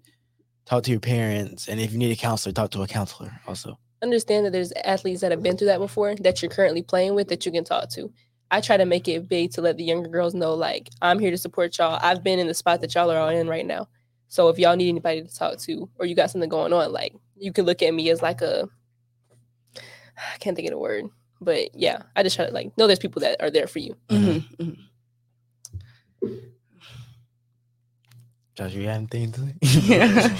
talk 0.66 0.82
to 0.86 0.92
your 0.92 1.00
parents, 1.00 1.68
and 1.68 1.80
if 1.80 1.92
you 1.92 2.00
need 2.00 2.12
a 2.12 2.16
counselor, 2.16 2.54
talk 2.54 2.72
to 2.72 2.82
a 2.82 2.88
counselor 2.88 3.32
also. 3.46 3.78
Understand 4.02 4.48
that 4.48 4.52
there's 4.52 4.74
athletes 4.84 5.22
that 5.22 5.30
have 5.30 5.44
been 5.44 5.56
through 5.56 5.68
that 5.68 5.80
before 5.80 6.16
that 6.16 6.42
you're 6.42 6.50
currently 6.50 6.82
playing 6.82 7.14
with 7.14 7.28
that 7.28 7.46
you 7.46 7.52
can 7.52 7.64
talk 7.64 7.90
to. 7.92 8.12
I 8.54 8.62
try 8.62 8.78
to 8.78 8.86
make 8.86 9.08
it 9.08 9.28
big 9.28 9.50
to 9.54 9.62
let 9.62 9.78
the 9.78 9.84
younger 9.84 10.10
girls 10.10 10.36
know, 10.36 10.54
like, 10.54 10.92
I'm 11.02 11.18
here 11.18 11.32
to 11.32 11.38
support 11.40 11.76
y'all. 11.80 11.98
I've 12.00 12.24
been 12.24 12.38
in 12.38 12.46
the 12.46 12.54
spot 12.54 12.82
that 12.82 12.94
y'all 12.94 13.10
are 13.10 13.18
all 13.18 13.30
in 13.30 13.48
right 13.48 13.66
now. 13.66 13.88
So 14.28 14.48
if 14.50 14.60
y'all 14.60 14.76
need 14.76 14.90
anybody 14.90 15.24
to 15.24 15.36
talk 15.36 15.58
to 15.62 15.90
or 15.98 16.06
you 16.06 16.14
got 16.14 16.30
something 16.30 16.52
going 16.52 16.72
on, 16.72 16.92
like 16.94 17.16
you 17.36 17.52
can 17.52 17.66
look 17.66 17.82
at 17.82 17.96
me 17.96 18.12
as 18.12 18.22
like 18.22 18.42
a 18.42 18.70
I 19.78 20.38
can't 20.40 20.56
think 20.56 20.68
of 20.68 20.74
the 20.74 20.78
word. 20.78 21.06
But 21.42 21.74
yeah, 21.74 22.04
I 22.16 22.22
just 22.22 22.36
try 22.36 22.46
to 22.46 22.52
like 22.52 22.78
know 22.78 22.86
there's 22.86 23.00
people 23.00 23.22
that 23.22 23.42
are 23.42 23.50
there 23.50 23.66
for 23.66 23.80
you. 23.80 23.96
Mhm, 24.10 24.46
mhm. 26.22 26.38
Josh, 28.56 28.74
you 28.74 28.84
got 28.84 28.92
anything 28.92 29.32
to 29.32 29.40
say? 29.66 30.38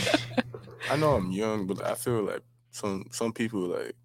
I 0.92 0.98
know 0.98 1.16
I'm 1.16 1.32
young, 1.32 1.66
but 1.66 1.84
I 1.84 1.96
feel 1.96 2.22
like 2.22 2.42
some 2.70 3.06
some 3.10 3.34
people 3.34 3.62
like 3.62 3.96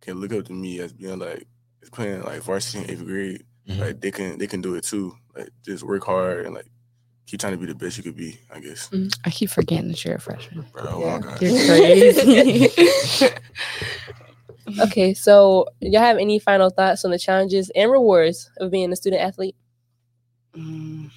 can 0.00 0.20
look 0.20 0.32
up 0.32 0.44
to 0.46 0.52
me 0.52 0.78
as 0.78 0.92
being 0.92 1.18
like 1.18 1.48
playing 1.92 2.22
like 2.22 2.42
varsity 2.42 2.84
in 2.84 2.90
eighth 2.90 3.04
grade. 3.04 3.45
Mhm. 3.68 3.78
Like 3.80 4.00
they 4.00 4.10
can 4.10 4.38
they 4.38 4.46
can 4.46 4.60
do 4.62 4.74
it 4.76 4.84
too. 4.84 5.14
Like 5.36 5.48
just 5.64 5.82
work 5.82 6.04
hard 6.04 6.46
and 6.46 6.54
like 6.54 6.66
keep 7.26 7.40
trying 7.40 7.52
to 7.54 7.58
be 7.58 7.66
the 7.66 7.74
best 7.74 7.96
you 7.96 8.02
could 8.04 8.16
be. 8.16 8.38
I 8.52 8.60
guess. 8.60 8.88
I 9.24 9.30
keep 9.30 9.50
forgetting 9.50 9.88
that 9.88 10.04
you're 10.04 10.14
a 10.14 10.20
freshman. 10.20 10.64
Bro, 10.72 10.84
oh 10.88 11.00
Yeah. 11.00 11.18
my 11.18 11.26
god. 11.26 11.42
You're 11.42 11.66
crazy. 13.26 13.28
Okay, 14.80 15.14
so 15.14 15.66
y'all 15.80 16.00
have 16.02 16.18
any 16.18 16.40
final 16.40 16.70
thoughts 16.70 17.04
on 17.04 17.12
the 17.12 17.18
challenges 17.20 17.70
and 17.76 17.88
rewards 17.88 18.50
of 18.58 18.72
being 18.72 18.92
a 18.92 18.96
student 18.96 19.22
athlete? 19.22 19.54
Mm, 20.56 21.08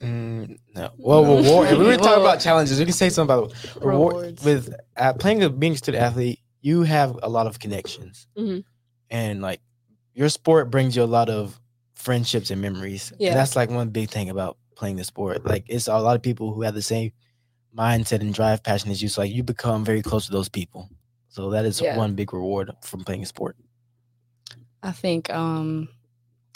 Mm, 0.00 0.58
no. 0.76 0.90
Well, 0.96 1.24
reward. 1.24 1.70
If 1.70 1.78
we 1.78 1.84
were 1.86 1.96
talking 1.96 2.10
Well- 2.10 2.20
about 2.26 2.40
challenges, 2.40 2.78
we 2.78 2.84
can 2.84 2.94
say 2.94 3.08
something 3.08 3.36
about 3.36 3.52
reward. 3.84 4.14
Rewards. 4.14 4.44
With 4.44 4.74
uh, 4.96 5.14
playing 5.14 5.42
a 5.42 5.50
being 5.50 5.72
a 5.72 5.76
student 5.76 6.02
athlete, 6.04 6.38
you 6.60 6.82
have 6.82 7.18
a 7.22 7.28
lot 7.28 7.48
of 7.48 7.58
connections, 7.58 8.28
Mhm. 8.38 8.62
and 9.10 9.42
like 9.42 9.60
your 10.18 10.28
sport 10.28 10.68
brings 10.68 10.96
you 10.96 11.02
a 11.04 11.12
lot 11.18 11.28
of 11.30 11.60
friendships 11.94 12.50
and 12.50 12.60
memories. 12.60 13.12
Yeah. 13.18 13.30
and 13.30 13.38
that's 13.38 13.54
like 13.54 13.70
one 13.70 13.90
big 13.90 14.10
thing 14.10 14.30
about 14.30 14.56
playing 14.74 14.96
the 14.96 15.04
sport. 15.04 15.44
Like 15.46 15.64
it's 15.68 15.86
a 15.86 15.96
lot 15.98 16.16
of 16.16 16.22
people 16.22 16.52
who 16.52 16.62
have 16.62 16.74
the 16.74 16.82
same 16.82 17.12
mindset 17.76 18.20
and 18.20 18.34
drive, 18.34 18.64
passion 18.64 18.90
as 18.90 19.00
you. 19.00 19.08
So 19.08 19.20
like 19.20 19.32
you 19.32 19.44
become 19.44 19.84
very 19.84 20.02
close 20.02 20.26
to 20.26 20.32
those 20.32 20.48
people. 20.48 20.88
So 21.28 21.50
that 21.50 21.64
is 21.64 21.80
Yeah. 21.80 21.96
one 21.96 22.14
big 22.16 22.32
reward 22.32 22.72
from 22.82 23.04
playing 23.04 23.22
a 23.22 23.26
sport. 23.26 23.56
I 24.82 24.90
think 24.90 25.30
um, 25.30 25.88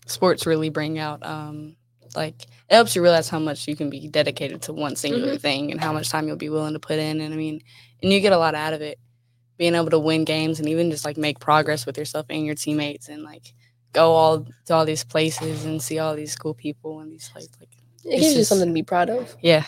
sports 0.07 0.45
really 0.45 0.69
bring 0.69 0.99
out 0.99 1.25
um, 1.25 1.77
like 2.17 2.43
it 2.69 2.75
helps 2.75 2.97
you 2.97 3.03
realize 3.03 3.29
how 3.29 3.39
much 3.39 3.69
you 3.69 3.77
can 3.77 3.91
be 3.91 4.09
dedicated 4.09 4.63
to 4.63 4.73
one 4.73 4.97
singular 4.97 5.39
thing 5.39 5.71
and 5.71 5.81
how 5.81 5.93
much 5.93 6.09
time 6.09 6.27
you'll 6.27 6.37
be 6.37 6.49
willing 6.49 6.73
to 6.73 6.81
put 6.81 6.99
in. 6.99 7.21
And 7.21 7.33
I 7.33 7.37
mean, 7.37 7.61
and 8.03 8.13
you 8.13 8.21
get 8.21 8.33
a 8.33 8.39
lot 8.39 8.55
out 8.57 8.73
of 8.73 8.81
it, 8.81 8.99
being 9.63 9.77
able 9.77 9.91
to 9.91 9.99
win 10.01 10.25
games 10.25 10.59
and 10.59 10.69
even 10.69 10.91
just 10.91 11.05
like 11.05 11.17
make 11.17 11.39
progress 11.39 11.87
with 11.87 11.97
yourself 11.97 12.27
and 12.31 12.45
your 12.45 12.57
teammates 12.57 13.09
and 13.09 13.23
like 13.23 13.55
go 13.93 14.11
all 14.11 14.45
to 14.67 14.75
all 14.75 14.85
these 14.85 15.05
places 15.05 15.65
and 15.65 15.81
see 15.81 16.01
all 16.01 16.17
these 16.17 16.35
cool 16.35 16.53
people 16.53 16.99
and 16.99 17.13
these 17.13 17.31
like 17.33 17.45
like 17.61 17.69
It 18.05 18.09
It's 18.15 18.23
gives 18.23 18.37
you 18.39 18.43
something 18.43 18.67
to 18.67 18.75
be 18.75 18.83
proud 18.83 19.09
of. 19.09 19.37
yeah. 19.41 19.65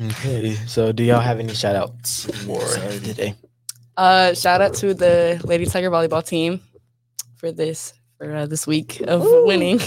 Okay. 0.00 0.54
So 0.66 0.90
do 0.90 1.02
y'all 1.04 1.20
have 1.20 1.38
any 1.38 1.52
shout 1.52 1.76
outs 1.76 2.24
for 2.46 2.64
today? 3.04 3.34
Uh, 3.94 4.32
shout 4.32 4.62
out 4.62 4.72
to 4.76 4.94
the 4.94 5.38
Lady 5.44 5.66
Tiger 5.66 5.90
volleyball 5.90 6.24
team 6.26 6.62
for 7.36 7.52
this 7.52 7.92
for 8.16 8.34
uh, 8.34 8.46
this 8.46 8.66
week 8.66 9.02
of 9.06 9.22
Ooh. 9.22 9.46
winning. 9.46 9.78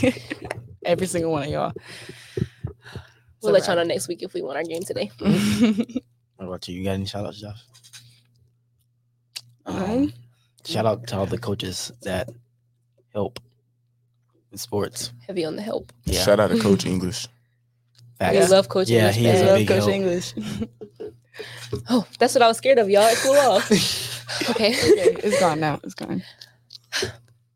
Every 0.85 1.07
single 1.07 1.31
one 1.31 1.43
of 1.45 1.49
y'all. 1.49 1.73
We'll 3.41 3.51
let 3.53 3.65
y'all 3.65 3.75
know 3.77 3.83
next 3.83 4.07
week 4.07 4.21
if 4.21 4.35
we 4.35 4.43
won 4.43 4.57
our 4.57 4.63
game 4.63 4.83
today. 4.83 5.09
What 6.37 6.47
about 6.47 6.67
you? 6.67 6.75
You 6.77 6.83
got 6.83 6.91
any 6.99 7.05
shout 7.05 7.25
outs, 7.25 7.39
Josh? 7.39 7.63
Um, 9.83 10.13
shout 10.65 10.85
out 10.85 11.07
to 11.07 11.17
all 11.17 11.25
the 11.25 11.37
coaches 11.37 11.91
that 12.03 12.29
help 13.13 13.39
in 14.51 14.57
sports. 14.57 15.11
Heavy 15.27 15.45
on 15.45 15.55
the 15.55 15.61
help. 15.61 15.91
Yeah. 16.05 16.21
Shout 16.23 16.39
out 16.39 16.49
to 16.51 16.59
Coach 16.59 16.85
English. 16.85 17.27
We 18.19 18.25
Facts. 18.25 18.49
love 18.51 18.69
coaching. 18.69 18.95
Yeah, 18.95 19.09
English 19.11 19.15
he 19.17 19.27
is 19.27 19.39
bad. 19.41 19.43
a 19.43 19.49
Love 19.49 19.57
big 19.59 19.67
Coach 19.67 19.77
help. 19.77 19.89
English. 19.91 20.33
Oh, 21.89 22.07
that's 22.17 22.33
what 22.33 22.41
I 22.41 22.47
was 22.47 22.55
scared 22.55 22.77
of, 22.79 22.89
y'all. 22.89 23.03
It 23.07 23.17
cool 23.17 23.35
off. 23.35 23.69
Okay. 24.49 24.69
Okay, 24.69 25.15
it's 25.23 25.39
gone 25.39 25.59
now. 25.59 25.79
It's 25.83 25.93
gone. 25.93 26.23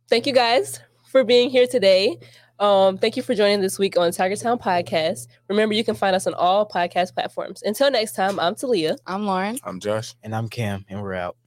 thank 0.09 0.27
you 0.27 0.33
guys 0.33 0.79
for 1.09 1.23
being 1.23 1.49
here 1.49 1.65
today. 1.65 2.17
Um, 2.59 2.97
thank 2.97 3.15
you 3.17 3.23
for 3.23 3.33
joining 3.33 3.61
this 3.61 3.79
week 3.79 3.97
on 3.97 4.11
Tiger 4.11 4.35
Town 4.35 4.59
Podcast. 4.59 5.27
Remember, 5.47 5.73
you 5.73 5.83
can 5.85 5.95
find 5.95 6.15
us 6.15 6.27
on 6.27 6.33
all 6.35 6.67
podcast 6.67 7.13
platforms. 7.15 7.63
Until 7.63 7.89
next 7.89 8.13
time, 8.15 8.39
I'm 8.39 8.53
Talia. 8.53 8.97
I'm 9.07 9.25
Lauren. 9.25 9.57
I'm 9.63 9.79
Josh. 9.79 10.13
And 10.21 10.35
I'm 10.35 10.47
Cam, 10.49 10.85
and 10.89 11.01
we're 11.01 11.13
out. 11.15 11.37